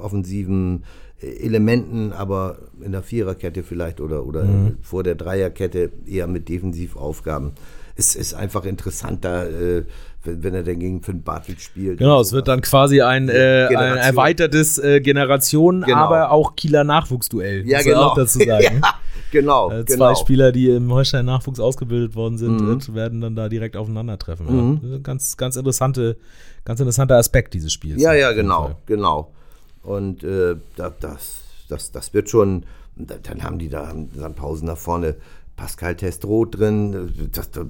offensiven 0.00 0.84
äh, 1.20 1.26
Elementen, 1.44 2.12
aber 2.12 2.58
in 2.80 2.92
der 2.92 3.02
Viererkette 3.02 3.62
vielleicht 3.62 4.00
oder, 4.00 4.24
oder 4.24 4.46
vor 4.80 5.02
der 5.02 5.16
Dreierkette 5.16 5.90
eher 6.06 6.26
mit 6.26 6.48
Defensivaufgaben. 6.48 7.52
Es 7.96 8.14
ist 8.14 8.34
einfach 8.34 8.64
interessant, 8.64 9.24
da, 9.24 9.44
äh, 9.44 9.84
wenn, 10.24 10.42
wenn 10.42 10.54
er 10.54 10.62
dann 10.62 10.78
gegen 10.78 11.02
Finn 11.02 11.22
Bartelt 11.22 11.60
spielt. 11.60 11.98
Genau, 11.98 12.20
es 12.20 12.32
wird 12.32 12.48
dann 12.48 12.60
quasi 12.60 13.00
ein, 13.02 13.28
äh, 13.28 13.66
ein 13.76 13.96
erweitertes 13.96 14.78
äh, 14.78 15.00
Generation, 15.00 15.82
Genau. 15.82 15.96
aber 15.96 16.30
auch 16.30 16.54
Kieler 16.56 16.84
Nachwuchsduell. 16.84 17.66
ja, 17.68 17.82
genau. 17.82 18.02
auch 18.08 18.14
dazu 18.14 18.38
sagen. 18.46 18.80
ja, 18.82 18.94
genau, 19.30 19.70
Äh, 19.70 19.84
zwei 19.84 19.94
genau. 19.94 20.14
Spieler, 20.14 20.52
die 20.52 20.68
im 20.70 20.92
Holstein 20.92 21.24
Nachwuchs 21.26 21.58
ausgebildet 21.60 22.14
worden 22.14 22.38
sind, 22.38 22.60
Mhm. 22.60 22.78
äh, 22.78 22.94
werden 22.94 23.20
dann 23.20 23.34
da 23.36 23.48
direkt 23.48 23.76
aufeinandertreffen. 23.76 24.46
Ja. 24.82 24.88
Ist 24.88 24.94
ein 24.96 25.02
Ganz, 25.02 25.36
ganz 25.36 25.56
interessante, 25.56 26.16
ganz 26.64 26.78
interessanter 26.80 27.16
Aspekt 27.16 27.54
dieses 27.54 27.72
Spiels. 27.72 28.00
Ja, 28.00 28.12
ja, 28.14 28.32
genau, 28.32 28.76
genau. 28.86 29.32
Und 29.82 30.22
äh, 30.22 30.54
da, 30.76 30.92
das, 31.00 31.40
das, 31.68 31.90
das 31.90 32.14
wird 32.14 32.30
schon, 32.30 32.64
da- 32.94 33.16
dann 33.20 33.42
haben 33.42 33.58
die 33.58 33.68
da 33.68 33.92
Sandhausen 34.14 34.68
da 34.68 34.76
vorne 34.76 35.16
Pascal 35.56 35.96
Testroth 35.96 36.56
drin. 36.58 37.12
Das, 37.32 37.50
das, 37.50 37.66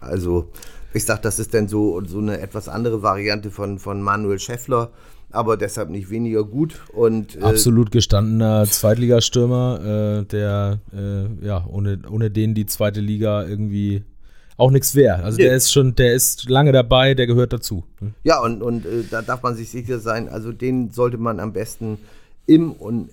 also, 0.00 0.50
ich 0.92 1.04
sag, 1.04 1.22
das 1.22 1.38
ist 1.38 1.54
dann 1.54 1.68
so, 1.68 2.02
so 2.04 2.18
eine 2.18 2.40
etwas 2.40 2.68
andere 2.68 3.02
Variante 3.02 3.50
von, 3.50 3.78
von 3.78 4.02
Manuel 4.02 4.38
Schäffler, 4.38 4.90
aber 5.30 5.56
deshalb 5.56 5.90
nicht 5.90 6.10
weniger 6.10 6.44
gut. 6.44 6.80
Und 6.92 7.36
äh, 7.36 7.42
Absolut 7.42 7.90
gestandener 7.90 8.64
Zweitligastürmer, 8.66 10.20
äh, 10.20 10.24
der, 10.26 10.80
äh, 10.92 11.46
ja, 11.46 11.64
ohne, 11.68 12.00
ohne 12.10 12.30
den 12.30 12.54
die 12.54 12.66
zweite 12.66 13.00
Liga 13.00 13.44
irgendwie 13.44 14.02
auch 14.56 14.70
nichts 14.70 14.94
wert. 14.94 15.22
Also 15.22 15.38
Nee. 15.38 15.44
der 15.44 15.56
ist 15.56 15.72
schon, 15.72 15.94
der 15.94 16.14
ist 16.14 16.48
lange 16.48 16.72
dabei, 16.72 17.14
der 17.14 17.26
gehört 17.26 17.52
dazu. 17.52 17.84
Ja, 18.24 18.40
und, 18.42 18.62
und 18.62 18.84
äh, 18.84 19.04
da 19.10 19.22
darf 19.22 19.42
man 19.42 19.54
sich 19.54 19.70
sicher 19.70 20.00
sein, 20.00 20.28
also 20.28 20.52
den 20.52 20.90
sollte 20.90 21.16
man 21.16 21.40
am 21.40 21.52
besten 21.52 21.98
im 22.46 22.72
und 22.72 23.10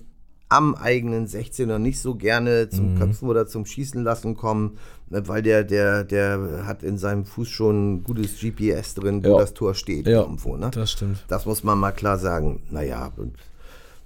am 0.50 0.74
eigenen 0.74 1.26
16er 1.26 1.78
nicht 1.78 2.00
so 2.00 2.14
gerne 2.14 2.68
zum 2.70 2.94
Mhm. 2.94 2.98
Köpfen 2.98 3.28
oder 3.28 3.46
zum 3.46 3.66
Schießen 3.66 4.02
lassen 4.02 4.34
kommen, 4.34 4.78
ne, 5.10 5.28
weil 5.28 5.42
der, 5.42 5.62
der, 5.64 6.04
der 6.04 6.64
hat 6.66 6.82
in 6.82 6.96
seinem 6.96 7.26
Fuß 7.26 7.48
schon 7.48 7.94
ein 7.96 8.04
gutes 8.04 8.38
GPS 8.40 8.94
drin, 8.94 9.22
wo 9.24 9.32
Ja. 9.32 9.38
das 9.38 9.52
Tor 9.54 9.74
steht 9.74 10.06
Ja, 10.06 10.20
irgendwo. 10.22 10.56
Ne? 10.56 10.70
das 10.72 10.92
stimmt. 10.92 11.22
Das 11.28 11.44
muss 11.44 11.64
man 11.64 11.78
mal 11.78 11.92
klar 11.92 12.18
sagen. 12.18 12.62
Naja, 12.70 13.12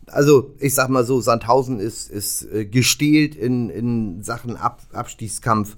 also 0.06 0.52
ich 0.58 0.74
sag 0.74 0.88
mal 0.88 1.04
so, 1.04 1.20
Sandhausen 1.20 1.78
ist, 1.78 2.10
ist 2.10 2.42
äh, 2.52 2.66
gestählt 2.66 3.36
in, 3.36 3.70
in 3.70 4.22
Sachen 4.22 4.56
Ab 4.56 4.80
Abstiegskampf. 4.92 5.76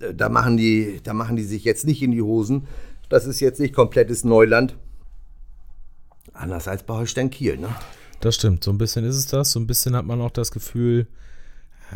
Äh, 0.00 0.14
Da 0.14 0.30
machen, 0.30 0.56
die, 0.56 1.00
da 1.02 1.12
machen 1.12 1.36
die 1.36 1.44
sich 1.44 1.64
jetzt 1.64 1.84
nicht 1.84 2.02
in 2.02 2.10
die 2.12 2.22
Hosen. 2.22 2.66
Das 3.10 3.26
ist 3.26 3.40
jetzt 3.40 3.60
nicht 3.60 3.74
komplettes 3.74 4.24
Neuland. 4.24 4.76
Anders 6.32 6.66
als 6.68 6.82
bei 6.84 6.94
Holstein 6.94 7.28
Kiel, 7.28 7.58
ne? 7.58 7.68
Das 8.22 8.36
stimmt, 8.36 8.62
so 8.62 8.70
ein 8.70 8.78
bisschen 8.78 9.04
ist 9.04 9.16
es 9.16 9.26
das. 9.26 9.50
So 9.50 9.58
ein 9.58 9.66
bisschen 9.66 9.96
hat 9.96 10.06
man 10.06 10.20
auch 10.20 10.30
das 10.30 10.52
Gefühl, 10.52 11.08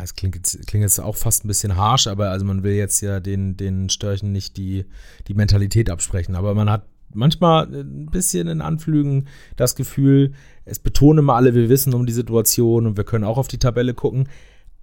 es 0.03 0.13
klingt 0.13 0.35
jetzt, 0.35 0.67
klingt 0.67 0.83
jetzt 0.83 0.99
auch 0.99 1.15
fast 1.15 1.45
ein 1.45 1.47
bisschen 1.47 1.77
harsch, 1.77 2.05
aber 2.07 2.31
also 2.31 2.43
man 2.45 2.63
will 2.63 2.73
jetzt 2.73 2.99
ja 2.99 3.21
den, 3.21 3.55
den 3.55 3.89
Störchen 3.89 4.33
nicht 4.33 4.57
die, 4.57 4.85
die 5.29 5.33
Mentalität 5.33 5.89
absprechen. 5.89 6.35
Aber 6.35 6.53
man 6.53 6.69
hat 6.69 6.85
manchmal 7.13 7.73
ein 7.73 8.07
bisschen 8.07 8.49
in 8.49 8.59
Anflügen 8.59 9.29
das 9.55 9.75
Gefühl, 9.75 10.33
es 10.65 10.79
betonen 10.79 11.19
immer 11.19 11.35
alle, 11.35 11.55
wir 11.55 11.69
wissen 11.69 11.93
um 11.93 12.05
die 12.05 12.11
Situation 12.11 12.87
und 12.87 12.97
wir 12.97 13.05
können 13.05 13.23
auch 13.23 13.37
auf 13.37 13.47
die 13.47 13.57
Tabelle 13.57 13.93
gucken. 13.93 14.27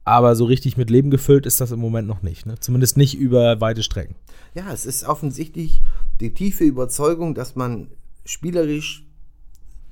Aber 0.03 0.37
so 0.37 0.47
richtig 0.47 0.79
mit 0.79 0.89
Leben 0.89 1.11
gefüllt 1.11 1.45
ist 1.45 1.61
das 1.61 1.73
im 1.73 1.81
Moment 1.81 2.09
noch 2.09 2.23
nicht. 2.23 2.47
Ne? 2.47 2.55
Zumindest 2.59 2.97
nicht 2.97 3.19
über 3.19 3.61
weite 3.61 3.83
Strecken. 3.83 4.15
Ja, 4.55 4.73
es 4.73 4.87
ist 4.87 5.05
offensichtlich 5.05 5.83
die 6.21 6.33
tiefe 6.33 6.65
Überzeugung, 6.65 7.35
dass 7.35 7.55
man 7.55 7.89
spielerisch 8.25 9.05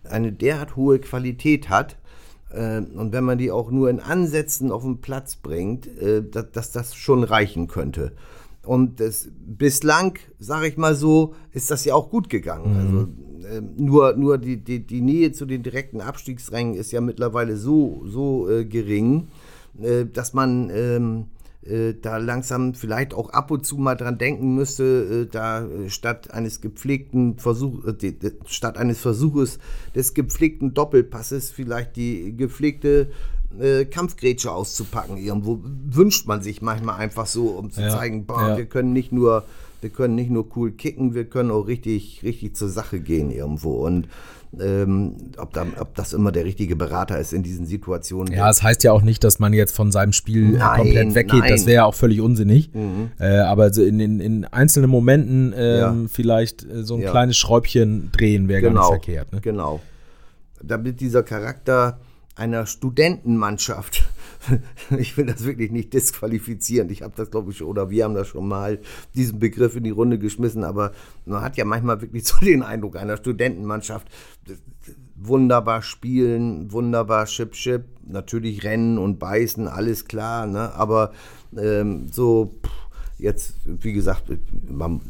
eine 0.08 0.32
derart 0.32 0.76
hohe 0.76 0.98
Qualität 0.98 1.68
hat. 1.68 1.96
äh, 2.50 2.78
Und 2.78 3.12
wenn 3.12 3.24
man 3.24 3.38
die 3.38 3.50
auch 3.50 3.70
nur 3.70 3.90
in 3.90 4.00
Ansätzen 4.00 4.70
auf 4.72 4.82
den 4.82 5.00
Platz 5.00 5.36
bringt, 5.36 5.86
äh, 5.98 6.22
dass, 6.22 6.72
das 6.72 6.94
schon 6.94 7.24
reichen 7.24 7.68
könnte. 7.68 8.12
Und 8.64 9.00
das, 9.00 9.28
bislang, 9.44 10.18
sage 10.38 10.68
ich 10.68 10.76
mal 10.76 10.94
so, 10.94 11.34
ist 11.50 11.70
das 11.70 11.84
ja 11.84 11.94
auch 11.94 12.10
gut 12.10 12.28
gegangen. 12.28 12.76
Also, 13.42 13.56
äh, 13.56 13.60
nur 13.76 14.14
nur 14.16 14.38
die, 14.38 14.56
die, 14.58 14.86
die 14.86 15.00
Nähe 15.00 15.32
zu 15.32 15.46
den 15.46 15.64
direkten 15.64 16.00
Abstiegsrängen 16.00 16.74
ist 16.74 16.92
ja 16.92 17.00
mittlerweile 17.00 17.56
so, 17.56 18.02
so 18.06 18.48
äh, 18.48 18.64
gering, 18.64 19.28
äh, 19.80 20.06
dass 20.06 20.32
man 20.32 20.70
ähm, 20.72 21.26
äh, 21.64 21.94
da 22.00 22.16
langsam 22.16 22.74
vielleicht 22.74 23.14
auch 23.14 23.30
ab 23.30 23.50
und 23.50 23.64
zu 23.64 23.76
mal 23.76 23.94
dran 23.94 24.18
denken 24.18 24.54
müsste, 24.54 25.26
äh, 25.28 25.32
da 25.32 25.64
äh, 25.64 25.90
statt 25.90 26.32
eines 26.32 26.60
gepflegten 26.60 27.38
Versuch, 27.38 27.84
äh, 27.86 28.14
statt 28.46 28.76
eines 28.78 29.00
Versuches 29.00 29.58
des 29.94 30.14
gepflegten 30.14 30.74
Doppelpasses 30.74 31.50
vielleicht 31.50 31.96
die 31.96 32.36
gepflegte 32.36 33.08
äh, 33.60 33.84
Kampfgrätsche 33.84 34.50
auszupacken. 34.50 35.16
Irgendwo 35.16 35.60
wünscht 35.62 36.26
man 36.26 36.42
sich 36.42 36.62
manchmal 36.62 36.96
einfach 36.98 37.26
so, 37.26 37.48
um 37.48 37.70
zu 37.70 37.82
Ja, 37.82 37.90
zeigen, 37.90 38.26
boah, 38.26 38.48
ja. 38.48 38.56
wir 38.56 38.66
können 38.66 38.92
nicht 38.92 39.12
nur, 39.12 39.44
wir 39.80 39.90
können 39.90 40.14
nicht 40.14 40.30
nur 40.30 40.46
cool 40.56 40.72
kicken, 40.72 41.14
wir 41.14 41.26
können 41.26 41.50
auch 41.50 41.66
richtig, 41.66 42.22
richtig 42.22 42.56
zur 42.56 42.70
Sache 42.70 43.00
gehen 43.00 43.30
irgendwo. 43.30 43.86
Und 43.86 44.08
ähm, 44.60 45.14
ob, 45.38 45.52
da, 45.52 45.64
ob 45.80 45.94
das 45.94 46.12
immer 46.12 46.30
der 46.32 46.44
richtige 46.44 46.76
Berater 46.76 47.18
ist 47.18 47.32
in 47.32 47.42
diesen 47.42 47.66
Situationen. 47.66 48.34
Ja, 48.34 48.50
es 48.50 48.62
heißt 48.62 48.84
ja 48.84 48.92
auch 48.92 49.02
nicht, 49.02 49.24
dass 49.24 49.38
man 49.38 49.52
jetzt 49.52 49.74
von 49.74 49.90
seinem 49.92 50.12
Spiel 50.12 50.54
äh, 50.54 50.58
Nein, 50.58 50.78
komplett 50.78 51.14
weggeht. 51.14 51.42
Das 51.44 51.50
nein. 51.50 51.60
Mhm. 51.60 51.66
wäre 51.66 51.74
ja 51.76 51.84
auch 51.86 51.94
völlig 51.94 52.20
unsinnig. 52.20 52.70
Äh, 53.18 53.38
aber 53.38 53.72
so 53.72 53.82
in, 53.82 53.98
in, 54.00 54.20
in 54.20 54.44
einzelnen 54.44 54.90
Momenten 54.90 55.54
ähm, 55.56 55.78
Ja. 55.78 55.94
vielleicht 56.10 56.64
äh, 56.64 56.84
so 56.84 56.96
ein 56.96 57.00
Ja. 57.02 57.10
kleines 57.10 57.36
Schräubchen 57.38 58.10
drehen 58.12 58.48
wäre 58.48 58.60
gar 58.62 58.70
genau, 58.70 58.80
nicht 58.82 59.04
verkehrt. 59.04 59.32
Ne? 59.32 59.40
Genau. 59.40 59.80
Damit 60.62 61.00
dieser 61.00 61.22
Charakter 61.22 61.98
einer 62.34 62.66
Studentenmannschaft, 62.66 64.04
ich 64.98 65.16
will 65.16 65.26
das 65.26 65.44
wirklich 65.44 65.70
nicht 65.70 65.92
disqualifizieren, 65.92 66.90
ich 66.90 67.02
habe 67.02 67.14
das 67.16 67.30
glaube 67.30 67.52
ich 67.52 67.62
oder 67.62 67.90
wir 67.90 68.04
haben 68.04 68.14
das 68.14 68.28
schon 68.28 68.48
mal, 68.48 68.80
diesen 69.14 69.38
Begriff 69.38 69.76
in 69.76 69.84
die 69.84 69.90
Runde 69.90 70.18
geschmissen, 70.18 70.64
aber 70.64 70.92
man 71.26 71.42
hat 71.42 71.56
ja 71.56 71.64
manchmal 71.64 72.00
wirklich 72.00 72.24
so 72.28 72.38
den 72.44 72.62
Eindruck 72.62 72.96
einer 72.96 73.16
Studentenmannschaft, 73.16 74.08
wunderbar 75.14 75.82
spielen, 75.82 76.72
wunderbar 76.72 77.26
Chip 77.26 77.52
Chip, 77.52 77.84
natürlich 78.04 78.64
rennen 78.64 78.98
und 78.98 79.18
beißen, 79.18 79.68
alles 79.68 80.06
klar, 80.06 80.46
ne? 80.46 80.74
aber 80.74 81.12
ähm, 81.56 82.08
so 82.10 82.58
pff, 82.64 82.81
jetzt, 83.22 83.54
wie 83.64 83.92
gesagt, 83.92 84.24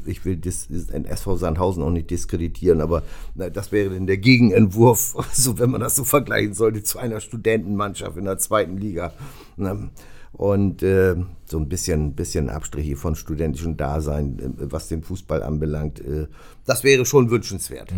ich 0.06 0.24
will 0.24 0.36
das, 0.36 0.68
den 0.68 1.04
SV 1.04 1.36
Sandhausen 1.36 1.82
auch 1.82 1.90
nicht 1.90 2.10
diskreditieren, 2.10 2.80
aber 2.80 3.02
na, 3.34 3.48
das 3.50 3.72
wäre 3.72 3.90
dann 3.90 4.06
der 4.06 4.18
Gegenentwurf, 4.18 5.16
so 5.32 5.58
wenn 5.58 5.70
man 5.70 5.80
das 5.80 5.96
so 5.96 6.04
vergleichen 6.04 6.54
sollte, 6.54 6.82
zu 6.82 6.98
einer 6.98 7.20
Studentenmannschaft 7.20 8.16
in 8.16 8.24
der 8.24 8.38
zweiten 8.38 8.76
Liga. 8.76 9.12
Ne? 9.56 9.90
Und 10.32 10.82
äh, 10.82 11.16
so 11.44 11.58
ein 11.58 11.68
bisschen, 11.68 12.14
bisschen 12.14 12.48
Abstriche 12.48 12.96
von 12.96 13.16
studentischem 13.16 13.76
Dasein, 13.76 14.38
äh, 14.38 14.72
was 14.72 14.88
den 14.88 15.02
Fußball 15.02 15.42
anbelangt, 15.42 16.00
äh, 16.00 16.26
das 16.64 16.84
wäre 16.84 17.04
schon 17.04 17.30
wünschenswert. 17.30 17.92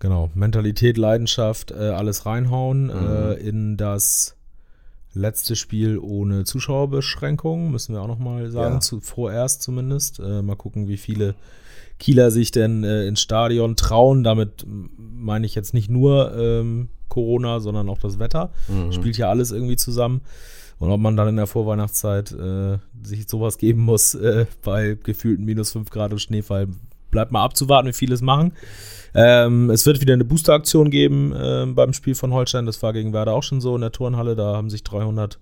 Genau, 0.00 0.30
Mentalität, 0.34 0.96
Leidenschaft, 0.96 1.72
äh, 1.72 1.74
alles 1.74 2.24
reinhauen 2.24 2.86
Mhm. 2.86 2.92
äh, 2.92 3.34
in 3.34 3.76
das 3.76 4.37
letzte 5.14 5.56
Spiel 5.56 5.98
ohne 5.98 6.44
Zuschauerbeschränkungen, 6.44 7.70
müssen 7.70 7.94
wir 7.94 8.02
auch 8.02 8.08
nochmal 8.08 8.50
sagen, 8.50 8.74
Ja. 8.74 8.80
zu, 8.80 9.00
vorerst 9.00 9.62
zumindest. 9.62 10.20
Äh, 10.20 10.42
mal 10.42 10.56
gucken, 10.56 10.88
wie 10.88 10.96
viele 10.96 11.34
Kieler 11.98 12.30
sich 12.30 12.50
denn 12.50 12.84
äh, 12.84 13.06
ins 13.06 13.20
Stadion 13.20 13.74
trauen. 13.76 14.22
Damit 14.24 14.64
meine 14.96 15.46
ich 15.46 15.54
jetzt 15.54 15.74
nicht 15.74 15.90
nur 15.90 16.34
ähm, 16.36 16.88
Corona, 17.08 17.60
sondern 17.60 17.88
auch 17.88 17.98
das 17.98 18.18
Wetter. 18.18 18.50
Mhm. 18.68 18.92
Spielt 18.92 19.16
ja 19.18 19.28
alles 19.28 19.50
irgendwie 19.50 19.76
zusammen. 19.76 20.20
Und 20.78 20.90
ob 20.92 21.00
man 21.00 21.16
dann 21.16 21.28
in 21.28 21.36
der 21.36 21.48
Vorweihnachtszeit 21.48 22.30
äh, 22.30 22.78
sich 23.02 23.28
sowas 23.28 23.58
geben 23.58 23.80
muss 23.80 24.14
äh, 24.14 24.46
bei 24.62 24.96
gefühlten 25.02 25.44
minus 25.44 25.72
5 25.72 25.90
Grad 25.90 26.12
und 26.12 26.20
Schneefall, 26.20 26.68
bleibt 27.10 27.32
mal 27.32 27.44
abzuwarten, 27.44 27.88
wie 27.88 27.92
viele 27.92 28.14
es 28.14 28.22
machen. 28.22 28.52
Ähm, 29.14 29.70
es 29.70 29.86
wird 29.86 30.00
wieder 30.00 30.14
eine 30.14 30.24
Boosteraktion 30.24 30.90
geben 30.90 31.32
ähm, 31.36 31.74
beim 31.74 31.92
Spiel 31.92 32.14
von 32.14 32.32
Holstein. 32.32 32.66
Das 32.66 32.82
war 32.82 32.92
gegen 32.92 33.12
Werder 33.12 33.32
auch 33.32 33.42
schon 33.42 33.60
so 33.60 33.74
in 33.74 33.80
der 33.80 33.92
Turnhalle. 33.92 34.36
Da 34.36 34.54
haben 34.56 34.70
sich 34.70 34.84
300 34.84 35.38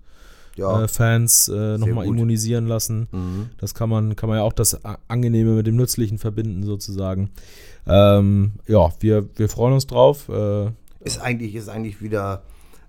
Ja, 0.55 0.85
äh, 0.85 0.89
Fans 0.89 1.49
äh, 1.49 1.77
nochmal 1.79 2.07
immunisieren 2.07 2.67
lassen. 2.67 3.09
Mhm. 3.11 3.51
Das 3.59 3.75
kann 3.75 3.91
man, 3.91 4.17
kann 4.17 4.29
man 4.29 4.39
ja 4.39 4.45
auch 4.45 4.53
das 4.53 4.81
Angenehme 5.09 5.53
mit 5.53 5.67
dem 5.67 5.77
Nützlichen 5.77 6.19
verbinden, 6.19 6.63
sozusagen. 6.63 7.31
Ähm, 7.87 8.53
ja, 8.67 8.91
wir, 9.01 9.29
wir 9.37 9.49
freuen 9.49 9.75
uns 9.75 9.87
drauf. 9.87 10.29
Äh, 10.29 10.71
Ist 11.01 11.21
eigentlich, 11.21 11.55
ist 11.55 11.69
eigentlich 11.69 12.01
wieder 12.01 12.43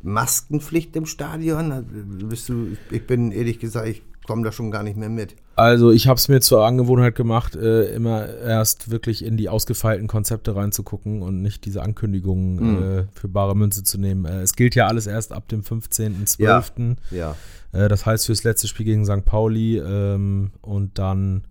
Maskenpflicht 0.04 0.96
im 0.96 1.06
Stadion? 1.06 1.86
Bist 2.30 2.50
du, 2.50 2.78
ich 2.92 3.06
bin 3.06 3.32
ehrlich 3.32 3.60
gesagt, 3.60 3.88
ich 3.88 4.04
komme 4.26 4.44
da 4.44 4.52
schon 4.52 4.72
gar 4.72 4.84
nicht 4.84 4.98
mehr 4.98 5.10
mit. 5.10 5.36
Also 5.58 5.92
ich 5.92 6.08
habe 6.08 6.18
es 6.18 6.28
mir 6.28 6.40
zur 6.40 6.64
Angewohnheit 6.68 7.16
gemacht, 7.16 7.56
äh, 7.56 7.86
immer 7.96 8.28
erst 8.28 8.92
wirklich 8.92 9.26
in 9.26 9.38
die 9.38 9.50
ausgefeilten 9.50 10.08
Konzepte 10.08 10.56
reinzugucken 10.56 11.24
und 11.24 11.42
nicht 11.42 11.66
diese 11.66 11.82
Ankündigungen 11.82 12.84
äh, 12.84 13.04
für 13.12 13.28
bare 13.28 13.56
Münze 13.56 13.84
zu 13.84 13.98
nehmen. 13.98 14.26
Äh, 14.26 14.42
es 14.42 14.56
gilt 14.56 14.76
ja 14.76 14.86
alles 14.86 15.08
erst 15.08 15.34
ab 15.34 15.48
dem 15.48 15.64
15.12. 15.64 16.98
Ja. 17.10 17.36
Äh, 17.72 17.88
das 17.88 18.06
heißt 18.06 18.28
fürs 18.28 18.44
letzte 18.44 18.68
Spiel 18.68 18.86
gegen 18.86 19.04
St. 19.04 19.26
Pauli 19.26 19.80
ähm, 19.80 20.52
und 20.62 21.00
dann 21.00 21.46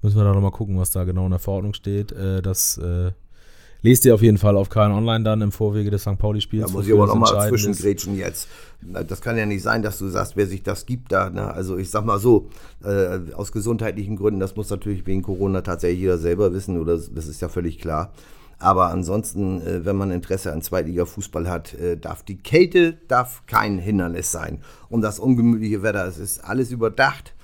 müssen 0.00 0.16
wir 0.16 0.22
da 0.22 0.32
nochmal 0.32 0.52
gucken, 0.52 0.78
was 0.78 0.92
da 0.92 1.02
genau 1.02 1.24
in 1.24 1.30
der 1.30 1.40
Verordnung 1.40 1.74
steht. 1.74 2.12
Äh, 2.12 2.42
das 2.42 2.78
äh, 2.78 3.10
lest 3.82 4.04
ihr 4.04 4.14
auf 4.14 4.22
jeden 4.22 4.38
Fall 4.38 4.56
auf 4.56 4.68
KN 4.68 4.92
Online 4.92 5.24
dann 5.24 5.40
im 5.40 5.52
Vorwege 5.52 5.90
des 5.90 6.02
St. 6.02 6.18
Pauli-Spiels. 6.18 6.66
Da 6.66 6.72
muss 6.72 6.86
ich 6.86 6.92
aber 6.92 7.06
nochmal 7.06 7.48
zwischengrätschen 7.48 8.16
jetzt. 8.16 8.48
Das 8.80 9.20
kann 9.20 9.36
ja 9.36 9.46
nicht 9.46 9.62
sein, 9.62 9.82
dass 9.82 9.98
du 9.98 10.08
sagst, 10.08 10.36
wer 10.36 10.46
sich 10.46 10.62
das 10.62 10.86
gibt 10.86 11.12
da. 11.12 11.30
Ne? 11.30 11.52
Also 11.52 11.76
ich 11.76 11.90
sag 11.90 12.04
mal 12.04 12.18
so, 12.18 12.48
äh, 12.84 13.18
aus 13.34 13.52
gesundheitlichen 13.52 14.16
Gründen, 14.16 14.40
das 14.40 14.56
muss 14.56 14.70
natürlich 14.70 15.06
wegen 15.06 15.22
Corona 15.22 15.60
tatsächlich 15.62 16.00
jeder 16.00 16.18
selber 16.18 16.52
wissen, 16.52 16.78
oder 16.78 16.96
das 16.96 17.26
ist 17.26 17.42
ja 17.42 17.48
völlig 17.48 17.78
klar. 17.78 18.12
Aber 18.60 18.88
ansonsten, 18.90 19.62
äh, 19.62 19.84
wenn 19.86 19.96
man 19.96 20.10
Interesse 20.10 20.52
an 20.52 20.60
Zweitliga-Fußball 20.60 21.48
hat, 21.48 21.74
äh, 21.74 21.96
darf 21.96 22.22
die 22.22 22.36
Kälte 22.36 22.98
darf 23.08 23.42
kein 23.46 23.78
Hindernis 23.78 24.30
sein. 24.30 24.58
Und 24.90 25.00
das 25.00 25.18
ungemütliche 25.18 25.82
Wetter, 25.82 26.06
es 26.06 26.18
ist 26.18 26.44
alles 26.44 26.70
überdacht. 26.70 27.34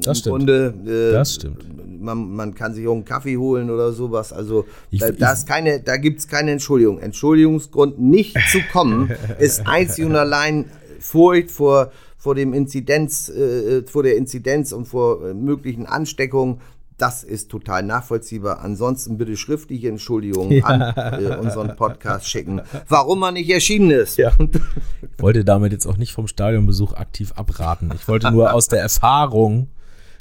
Das 0.00 0.18
stimmt. 0.18 0.40
Im 0.40 0.46
Grunde, 0.46 0.74
äh, 1.10 1.12
Das 1.12 1.34
stimmt. 1.34 1.66
Man, 2.00 2.34
man 2.36 2.54
kann 2.54 2.74
sich 2.74 2.86
auch 2.86 2.92
einen 2.94 3.04
Kaffee 3.04 3.36
holen 3.36 3.70
oder 3.70 3.92
sowas. 3.92 4.32
Also 4.32 4.66
Ich- 4.90 5.00
da, 5.00 5.10
da, 5.10 5.32
ist 5.32 5.46
keine, 5.48 5.80
da 5.80 5.96
gibt 5.96 6.20
es 6.20 6.28
keine 6.28 6.50
Entschuldigung. 6.52 6.98
Entschuldigungsgrund, 7.00 7.98
nicht 7.98 8.36
zu 8.52 8.58
kommen, 8.72 9.10
ist 9.38 9.66
einzig 9.66 10.04
und 10.04 10.14
allein 10.14 10.66
Furcht 11.00 11.50
vor, 11.50 11.90
vor, 12.18 12.34
dem 12.34 12.52
Inzidenz, 12.52 13.28
äh, 13.28 13.82
vor 13.86 14.02
der 14.02 14.16
Inzidenz 14.16 14.72
und 14.72 14.86
vor 14.86 15.26
äh, 15.26 15.34
möglichen 15.34 15.86
Ansteckungen. 15.86 16.60
Das 16.98 17.24
ist 17.24 17.50
total 17.50 17.82
nachvollziehbar. 17.82 18.60
Ansonsten 18.60 19.18
bitte 19.18 19.36
schriftliche 19.36 19.88
Entschuldigungen 19.88 20.64
an 20.64 20.80
äh, 20.96 21.36
unseren 21.36 21.76
Podcast 21.76 22.26
schicken, 22.26 22.62
warum 22.88 23.18
man 23.20 23.34
nicht 23.34 23.50
erschienen 23.50 23.90
ist. 23.90 24.16
Ja. 24.16 24.32
Ich 24.40 25.22
wollte 25.22 25.44
damit 25.44 25.72
jetzt 25.72 25.86
auch 25.86 25.98
nicht 25.98 26.12
vom 26.12 26.26
Stadionbesuch 26.26 26.94
aktiv 26.94 27.32
abraten. 27.36 27.90
Ich 27.94 28.08
wollte 28.08 28.30
nur 28.30 28.52
aus 28.54 28.68
der 28.68 28.80
Erfahrung 28.80 29.68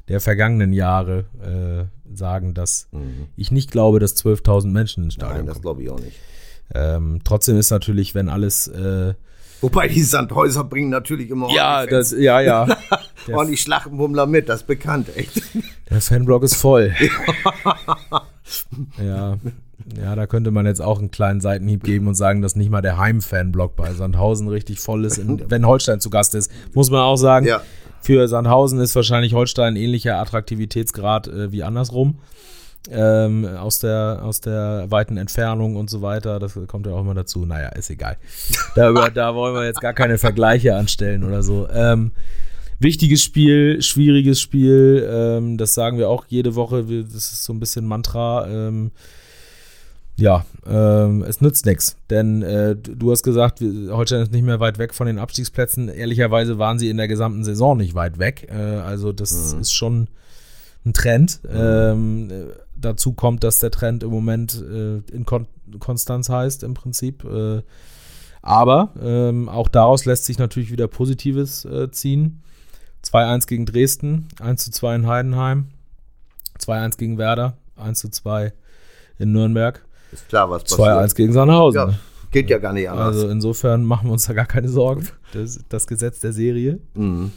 der 0.07 0.19
vergangenen 0.19 0.73
Jahre 0.73 1.25
äh, 1.41 2.15
sagen, 2.15 2.53
dass 2.53 2.87
mhm. 2.91 3.27
ich 3.35 3.51
nicht 3.51 3.71
glaube, 3.71 3.99
dass 3.99 4.15
12.000 4.15 4.67
Menschen 4.67 5.05
ins 5.05 5.15
Stadion 5.15 5.37
Nein, 5.37 5.47
das 5.47 5.61
glaube 5.61 5.83
ich 5.83 5.89
auch 5.89 5.99
nicht. 5.99 6.17
Ähm, 6.73 7.21
trotzdem 7.23 7.57
ist 7.57 7.71
natürlich, 7.71 8.15
wenn 8.15 8.29
alles. 8.29 8.67
Äh, 8.67 9.13
Wobei 9.61 9.87
die 9.87 10.03
Sandhäuser 10.03 10.63
bringen 10.63 10.89
natürlich 10.89 11.29
immer 11.29 11.49
ja, 11.51 11.85
das, 11.85 12.11
ja, 12.11 12.41
ja. 12.41 12.67
ordentlich 13.31 13.61
Schlachtenbummler 13.61 14.27
mit, 14.27 14.49
das 14.49 14.61
ist 14.61 14.67
bekannt, 14.67 15.09
echt. 15.15 15.41
Der 15.89 16.01
Fanblock 16.01 16.43
ist 16.43 16.55
voll. 16.55 16.93
ja. 19.03 19.37
Ja, 20.01 20.15
da 20.15 20.25
könnte 20.25 20.51
man 20.51 20.65
jetzt 20.65 20.81
auch 20.81 20.99
einen 20.99 21.11
kleinen 21.11 21.41
Seitenhieb 21.41 21.83
geben 21.83 22.07
und 22.07 22.15
sagen, 22.15 22.41
dass 22.41 22.55
nicht 22.55 22.71
mal 22.71 22.81
der 22.81 22.97
Heim-Fanblock 22.97 23.75
bei 23.75 23.93
Sandhausen 23.93 24.47
richtig 24.47 24.79
voll 24.79 25.05
ist, 25.05 25.17
in, 25.17 25.49
wenn 25.49 25.65
Holstein 25.65 25.99
zu 25.99 26.09
Gast 26.09 26.33
ist. 26.33 26.51
Muss 26.73 26.89
man 26.89 27.01
auch 27.01 27.17
sagen. 27.17 27.45
Ja. 27.45 27.61
Für 28.05 28.27
Sandhausen 28.27 28.79
ist 28.81 28.95
wahrscheinlich 28.95 29.33
Holstein 29.33 29.73
ein 29.73 29.77
ähnlicher 29.77 30.19
Attraktivitätsgrad 30.19 31.27
äh, 31.27 31.51
wie 31.51 31.63
andersrum. 31.63 32.19
Ähm, 32.91 33.47
aus, 33.47 33.79
der, 33.79 34.19
aus 34.21 34.41
der 34.41 34.85
weiten 34.89 35.17
Entfernung 35.17 35.75
und 35.75 35.89
so 35.89 36.03
weiter. 36.03 36.37
Das 36.37 36.53
kommt 36.67 36.85
ja 36.85 36.93
auch 36.93 36.99
immer 36.99 37.15
dazu. 37.15 37.47
Naja, 37.47 37.69
ist 37.69 37.89
egal. 37.89 38.17
Da, 38.75 38.91
da 39.09 39.33
wollen 39.33 39.55
wir 39.55 39.65
jetzt 39.65 39.81
gar 39.81 39.93
keine 39.93 40.19
Vergleiche 40.19 40.75
anstellen 40.75 41.23
oder 41.23 41.41
so. 41.41 41.67
Ähm, 41.73 42.11
wichtiges 42.77 43.23
Spiel, 43.23 43.81
schwieriges 43.81 44.39
Spiel. 44.39 45.03
Ähm, 45.11 45.57
das 45.57 45.73
sagen 45.73 45.97
wir 45.97 46.07
auch 46.07 46.25
jede 46.27 46.53
Woche. 46.53 46.83
Das 46.83 47.31
ist 47.31 47.43
so 47.43 47.53
ein 47.53 47.59
bisschen 47.59 47.87
Mantra. 47.87 48.45
Ja, 50.17 50.45
ähm, 50.65 51.23
es 51.23 51.41
nützt 51.41 51.65
nichts. 51.65 51.97
Denn 52.09 52.41
äh, 52.41 52.75
du 52.75 53.11
hast 53.11 53.23
gesagt, 53.23 53.59
Holstein 53.61 54.21
ist 54.21 54.31
nicht 54.31 54.45
mehr 54.45 54.59
weit 54.59 54.77
weg 54.77 54.93
von 54.93 55.07
den 55.07 55.19
Abstiegsplätzen. 55.19 55.89
Ehrlicherweise 55.89 56.57
waren 56.57 56.79
sie 56.79 56.89
in 56.89 56.97
der 56.97 57.07
gesamten 57.07 57.43
Saison 57.43 57.77
nicht 57.77 57.95
weit 57.95 58.17
weg. 58.17 58.47
Äh, 58.49 58.55
also 58.55 59.11
das 59.11 59.53
mhm. 59.53 59.61
ist 59.61 59.73
schon 59.73 60.07
ein 60.85 60.93
Trend. 60.93 61.41
Mhm. 61.43 61.49
Ähm, 61.53 62.31
dazu 62.75 63.13
kommt, 63.13 63.43
dass 63.43 63.59
der 63.59 63.71
Trend 63.71 64.03
im 64.03 64.09
Moment 64.09 64.61
äh, 64.61 64.97
in 65.11 65.25
Kon 65.25 65.47
Konstanz 65.79 66.29
heißt 66.29 66.63
im 66.63 66.75
Prinzip. 66.75 67.23
Äh, 67.23 67.63
aber 68.41 68.93
ähm, 69.01 69.49
auch 69.49 69.67
daraus 69.67 70.05
lässt 70.05 70.25
sich 70.25 70.37
natürlich 70.37 70.71
wieder 70.71 70.87
Positives 70.87 71.65
äh, 71.65 71.89
ziehen. 71.89 72.43
2-1 73.03 73.47
gegen 73.47 73.65
Dresden, 73.65 74.27
1-2 74.39 74.95
in 74.95 75.07
Heidenheim, 75.07 75.67
2-1 76.59 76.97
gegen 76.97 77.17
Werder, 77.17 77.57
1-2 77.77 78.51
in 79.17 79.31
Nürnberg. 79.31 79.84
Ist 80.15 80.29
klar, 80.29 80.49
was 80.49 80.63
passiert. 80.63 80.87
2-1 80.87 81.15
gegen 81.15 81.33
Sandhausen. 81.33 81.89
Ja, 81.89 81.99
geht 82.31 82.49
ja 82.49 82.57
gar 82.57 82.71
nicht 82.71 82.89
anders. 82.89 83.07
Also 83.07 83.29
insofern 83.29 83.83
machen 83.83 84.07
wir 84.07 84.13
uns 84.13 84.25
da 84.25 84.33
gar 84.33 84.45
keine 84.45 84.69
Sorgen. 84.69 85.07
Das, 85.33 85.59
das 85.67 85.87
Gesetz 85.87 86.19
der 86.19 86.31
Serie. 86.31 86.79
Mhm. 86.93 87.31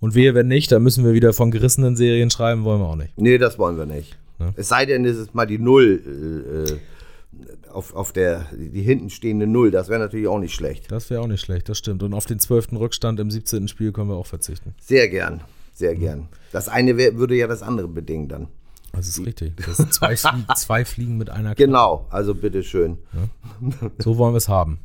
Und 0.00 0.14
wehe, 0.14 0.34
wenn 0.34 0.48
nicht, 0.48 0.72
dann 0.72 0.82
müssen 0.82 1.04
wir 1.04 1.12
wieder 1.12 1.32
von 1.32 1.50
gerissenen 1.50 1.96
Serien 1.96 2.30
schreiben, 2.30 2.64
wollen 2.64 2.80
wir 2.80 2.86
auch 2.88 2.96
nicht. 2.96 3.16
Nee, 3.16 3.38
das 3.38 3.58
wollen 3.58 3.78
wir 3.78 3.86
nicht. 3.86 4.18
Ne? 4.38 4.52
Es 4.56 4.68
sei 4.68 4.84
denn, 4.84 5.04
es 5.04 5.16
ist 5.16 5.34
mal 5.34 5.46
die 5.46 5.58
Null 5.58 6.66
äh, 6.66 7.70
auf, 7.70 7.94
auf 7.94 8.12
der, 8.12 8.46
die 8.52 8.82
hinten 8.82 9.10
stehende 9.10 9.46
Null. 9.46 9.70
Das 9.70 9.88
wäre 9.88 10.00
natürlich 10.00 10.26
auch 10.26 10.40
nicht 10.40 10.54
schlecht. 10.54 10.90
Das 10.90 11.10
wäre 11.10 11.20
auch 11.20 11.28
nicht 11.28 11.40
schlecht, 11.40 11.68
das 11.68 11.78
stimmt. 11.78 12.02
Und 12.02 12.14
auf 12.14 12.26
den 12.26 12.40
zwölften 12.40 12.76
Rückstand 12.76 13.20
im 13.20 13.30
17. 13.30 13.68
Spiel 13.68 13.92
können 13.92 14.08
wir 14.08 14.16
auch 14.16 14.26
verzichten. 14.26 14.74
Sehr 14.80 15.08
gern, 15.08 15.42
sehr 15.72 15.94
mhm. 15.94 16.00
gern. 16.00 16.28
Das 16.50 16.68
eine 16.68 16.96
wär, 16.96 17.16
würde 17.16 17.36
ja 17.36 17.46
das 17.46 17.62
andere 17.62 17.86
bedingen 17.86 18.28
dann. 18.28 18.48
Das 18.98 19.08
ist 19.08 19.24
richtig. 19.24 19.54
Das 19.66 19.76
sind 19.76 19.94
zwei, 19.94 20.16
Flie 20.16 20.44
zwei 20.56 20.84
Fliegen 20.84 21.16
mit 21.16 21.30
einer 21.30 21.54
Klappe. 21.54 21.66
Genau, 21.66 22.06
also 22.10 22.34
bitteschön. 22.34 22.98
Ja. 23.12 23.90
So 23.98 24.18
wollen 24.18 24.34
wir 24.34 24.38
es 24.38 24.48
haben. 24.48 24.80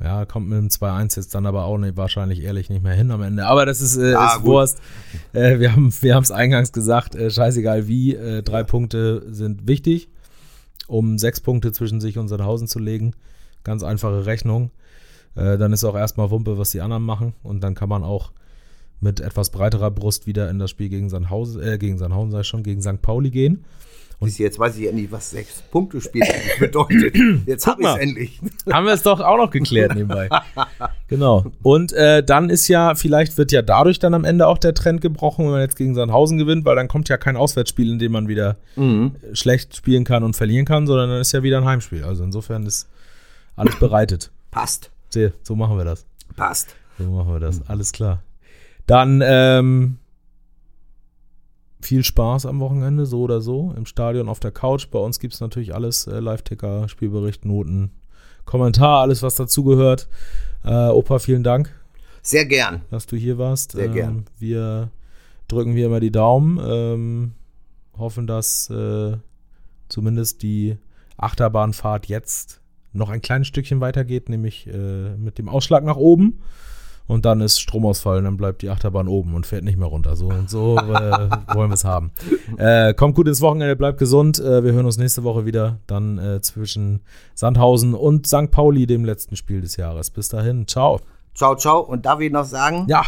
Ja, 0.00 0.24
kommt 0.26 0.48
mit 0.48 0.58
dem 0.58 0.68
2-1 0.68 1.16
jetzt 1.16 1.34
dann 1.34 1.44
aber 1.44 1.64
auch 1.64 1.76
nicht, 1.76 1.96
wahrscheinlich 1.96 2.42
ehrlich 2.42 2.70
nicht 2.70 2.84
mehr 2.84 2.94
hin 2.94 3.10
am 3.10 3.20
Ende. 3.20 3.46
Aber 3.46 3.66
das 3.66 3.80
ist, 3.80 3.96
äh, 3.96 4.12
ja, 4.12 4.36
ist 4.36 4.44
Wurst. 4.44 4.80
Äh, 5.32 5.58
wir 5.58 5.72
haben 5.72 5.92
wir 6.00 6.18
es 6.18 6.30
eingangs 6.30 6.72
gesagt, 6.72 7.16
äh, 7.16 7.30
scheißegal 7.30 7.88
wie, 7.88 8.14
äh, 8.14 8.42
drei 8.42 8.58
ja. 8.58 8.64
Punkte 8.64 9.26
sind 9.32 9.66
wichtig, 9.66 10.08
um 10.86 11.18
sechs 11.18 11.40
Punkte 11.40 11.72
zwischen 11.72 12.00
sich 12.00 12.16
und 12.16 12.28
Sandhausen 12.28 12.68
zu 12.68 12.78
legen. 12.78 13.14
Ganz 13.64 13.82
einfache 13.82 14.24
Rechnung. 14.24 14.70
Äh, 15.34 15.58
dann 15.58 15.72
ist 15.72 15.84
auch 15.84 15.96
erstmal 15.96 16.30
Wumpe, 16.30 16.58
was 16.58 16.70
die 16.70 16.80
anderen 16.80 17.02
machen. 17.02 17.34
Und 17.42 17.60
dann 17.62 17.74
kann 17.74 17.88
man 17.88 18.04
auch 18.04 18.30
mit 19.00 19.20
etwas 19.20 19.50
breiterer 19.50 19.90
Brust 19.90 20.26
wieder 20.26 20.50
in 20.50 20.58
das 20.58 20.70
Spiel 20.70 20.88
gegen 20.88 21.08
Sandhausen, 21.08 21.62
äh, 21.62 21.78
gegen 21.78 21.98
Sandhausen 21.98 22.32
sei 22.32 22.42
schon, 22.42 22.62
gegen 22.62 22.82
St. 22.82 23.00
Pauli 23.02 23.30
gehen. 23.30 23.64
Und 24.20 24.36
jetzt 24.36 24.58
weiß 24.58 24.76
ich 24.78 24.88
endlich, 24.88 25.12
was 25.12 25.30
sechs 25.30 25.62
Punkte 25.62 26.00
Spiel 26.00 26.24
bedeutet. 26.58 27.14
Jetzt 27.46 27.68
habe 27.68 27.82
ich 27.82 27.88
es 27.88 27.96
endlich. 27.96 28.40
Haben 28.72 28.86
wir 28.86 28.92
es 28.92 29.02
doch 29.02 29.20
auch 29.20 29.36
noch 29.36 29.50
geklärt 29.50 29.94
nebenbei. 29.94 30.28
genau. 31.06 31.46
Und 31.62 31.92
äh, 31.92 32.24
dann 32.24 32.50
ist 32.50 32.66
ja, 32.66 32.96
vielleicht 32.96 33.38
wird 33.38 33.52
ja 33.52 33.62
dadurch 33.62 34.00
dann 34.00 34.14
am 34.14 34.24
Ende 34.24 34.48
auch 34.48 34.58
der 34.58 34.74
Trend 34.74 35.02
gebrochen, 35.02 35.44
wenn 35.44 35.52
man 35.52 35.60
jetzt 35.60 35.76
gegen 35.76 35.94
Sandhausen 35.94 36.36
gewinnt, 36.36 36.64
weil 36.64 36.74
dann 36.74 36.88
kommt 36.88 37.08
ja 37.08 37.16
kein 37.16 37.36
Auswärtsspiel, 37.36 37.92
in 37.92 38.00
dem 38.00 38.10
man 38.10 38.26
wieder 38.26 38.56
mhm. 38.74 39.14
schlecht 39.34 39.76
spielen 39.76 40.02
kann 40.02 40.24
und 40.24 40.34
verlieren 40.34 40.66
kann, 40.66 40.88
sondern 40.88 41.10
dann 41.10 41.20
ist 41.20 41.30
ja 41.30 41.44
wieder 41.44 41.58
ein 41.58 41.64
Heimspiel. 41.64 42.02
Also 42.02 42.24
insofern 42.24 42.66
ist 42.66 42.88
alles 43.54 43.78
bereitet. 43.78 44.32
Passt. 44.50 44.90
Sehr, 45.10 45.32
so 45.44 45.54
machen 45.54 45.76
wir 45.76 45.84
das. 45.84 46.04
Passt. 46.34 46.74
So 46.98 47.04
machen 47.04 47.32
wir 47.32 47.40
das. 47.40 47.62
Alles 47.68 47.92
klar. 47.92 48.20
Dann 48.88 49.22
ähm, 49.22 49.98
viel 51.78 52.02
Spaß 52.02 52.46
am 52.46 52.58
Wochenende, 52.58 53.04
so 53.04 53.20
oder 53.20 53.42
so, 53.42 53.74
im 53.76 53.84
Stadion, 53.84 54.30
auf 54.30 54.40
der 54.40 54.50
Couch. 54.50 54.88
Bei 54.90 54.98
uns 54.98 55.20
gibt 55.20 55.34
es 55.34 55.40
natürlich 55.40 55.74
alles: 55.74 56.06
äh, 56.06 56.18
Live-Ticker, 56.18 56.88
Spielbericht, 56.88 57.44
Noten, 57.44 57.90
Kommentar, 58.46 59.02
alles, 59.02 59.22
was 59.22 59.34
dazugehört. 59.34 60.08
Äh, 60.64 60.88
Opa, 60.88 61.18
vielen 61.18 61.42
Dank. 61.44 61.70
Sehr 62.22 62.46
gern. 62.46 62.80
Dass 62.90 63.06
du 63.06 63.16
hier 63.16 63.36
warst. 63.36 63.72
Sehr 63.72 63.86
ähm, 63.86 63.92
gern. 63.92 64.24
Wir 64.38 64.90
drücken 65.48 65.74
wie 65.74 65.82
immer 65.82 66.00
die 66.00 66.10
Daumen. 66.10 66.58
Ähm, 66.64 67.32
hoffen, 67.98 68.26
dass 68.26 68.70
äh, 68.70 69.18
zumindest 69.90 70.42
die 70.42 70.78
Achterbahnfahrt 71.18 72.06
jetzt 72.06 72.62
noch 72.94 73.10
ein 73.10 73.20
kleines 73.20 73.48
Stückchen 73.48 73.82
weitergeht, 73.82 74.30
nämlich 74.30 74.66
äh, 74.66 75.14
mit 75.16 75.36
dem 75.36 75.50
Ausschlag 75.50 75.84
nach 75.84 75.96
oben 75.96 76.40
und 77.08 77.24
dann 77.24 77.40
ist 77.40 77.58
Stromausfall 77.58 78.18
und 78.18 78.24
dann 78.24 78.36
bleibt 78.36 78.62
die 78.62 78.68
Achterbahn 78.68 79.08
oben 79.08 79.34
und 79.34 79.46
fährt 79.46 79.64
nicht 79.64 79.78
mehr 79.78 79.88
runter. 79.88 80.14
So 80.14 80.28
und 80.28 80.48
so 80.48 80.76
äh, 80.76 80.80
wollen 81.54 81.70
wir 81.70 81.74
es 81.74 81.84
haben. 81.84 82.12
Äh, 82.58 82.94
kommt 82.94 83.16
gut 83.16 83.26
ins 83.26 83.40
Wochenende, 83.40 83.74
bleibt 83.74 83.98
gesund. 83.98 84.38
Äh, 84.38 84.62
wir 84.62 84.72
hören 84.72 84.86
uns 84.86 84.98
nächste 84.98 85.24
Woche 85.24 85.46
wieder. 85.46 85.80
Dann 85.86 86.18
äh, 86.18 86.40
zwischen 86.42 87.00
Sandhausen 87.34 87.94
und 87.94 88.26
St. 88.26 88.50
Pauli, 88.50 88.86
dem 88.86 89.04
letzten 89.04 89.36
Spiel 89.36 89.62
des 89.62 89.76
Jahres. 89.76 90.10
Bis 90.10 90.28
dahin, 90.28 90.68
ciao. 90.68 91.00
Ciao, 91.34 91.56
ciao. 91.56 91.80
Und 91.80 92.04
darf 92.04 92.20
ich 92.20 92.30
noch 92.30 92.44
sagen? 92.44 92.84
Ja. 92.88 93.02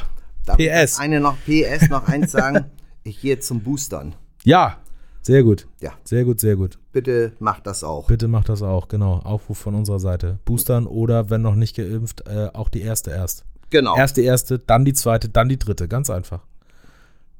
Darf 0.46 0.56
PS. 0.56 0.98
eine 0.98 1.20
noch 1.20 1.36
PS, 1.44 1.90
noch 1.90 2.08
eins 2.08 2.32
sagen? 2.32 2.64
ich 3.04 3.20
gehe 3.20 3.38
zum 3.38 3.62
Boostern. 3.62 4.14
Ja, 4.44 4.78
sehr 5.20 5.42
gut. 5.42 5.66
Ja. 5.82 5.92
Sehr 6.04 6.24
gut, 6.24 6.40
sehr 6.40 6.56
gut. 6.56 6.78
Bitte 6.92 7.32
macht 7.38 7.66
das 7.66 7.84
auch. 7.84 8.06
Bitte 8.06 8.28
macht 8.28 8.48
das 8.48 8.62
auch, 8.62 8.88
genau. 8.88 9.18
Aufruf 9.18 9.58
von 9.58 9.74
unserer 9.74 10.00
Seite. 10.00 10.38
Boostern 10.46 10.86
oder, 10.86 11.28
wenn 11.28 11.42
noch 11.42 11.54
nicht 11.54 11.76
geimpft, 11.76 12.26
äh, 12.26 12.48
auch 12.54 12.70
die 12.70 12.80
erste 12.80 13.10
erst. 13.10 13.44
Genau. 13.70 13.96
Erst 13.96 14.16
die 14.16 14.24
erste, 14.24 14.58
dann 14.58 14.84
die 14.84 14.92
zweite, 14.92 15.28
dann 15.28 15.48
die 15.48 15.58
dritte. 15.58 15.86
Ganz 15.86 16.10
einfach. 16.10 16.40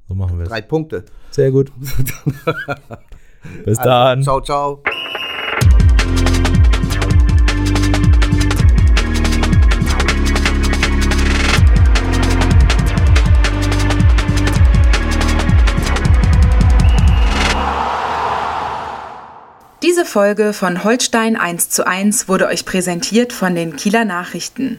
So 0.09 0.15
machen 0.15 0.39
wir 0.39 0.45
es. 0.45 0.49
Drei 0.49 0.63
Punkte. 0.63 1.05
Sehr 1.31 1.51
gut. 1.51 1.73
Bis 3.65 3.79
also, 3.79 3.91
dann. 3.91 4.23
Ciao, 4.23 4.41
ciao. 4.41 4.83
Diese 19.83 20.05
Folge 20.05 20.53
von 20.53 20.85
Holstein 20.85 21.37
1 21.37 21.71
zu 21.71 21.87
1 21.87 22.29
wurde 22.29 22.47
euch 22.47 22.65
präsentiert 22.65 23.33
von 23.33 23.55
den 23.55 23.77
Kieler 23.77 24.05
Nachrichten. 24.05 24.79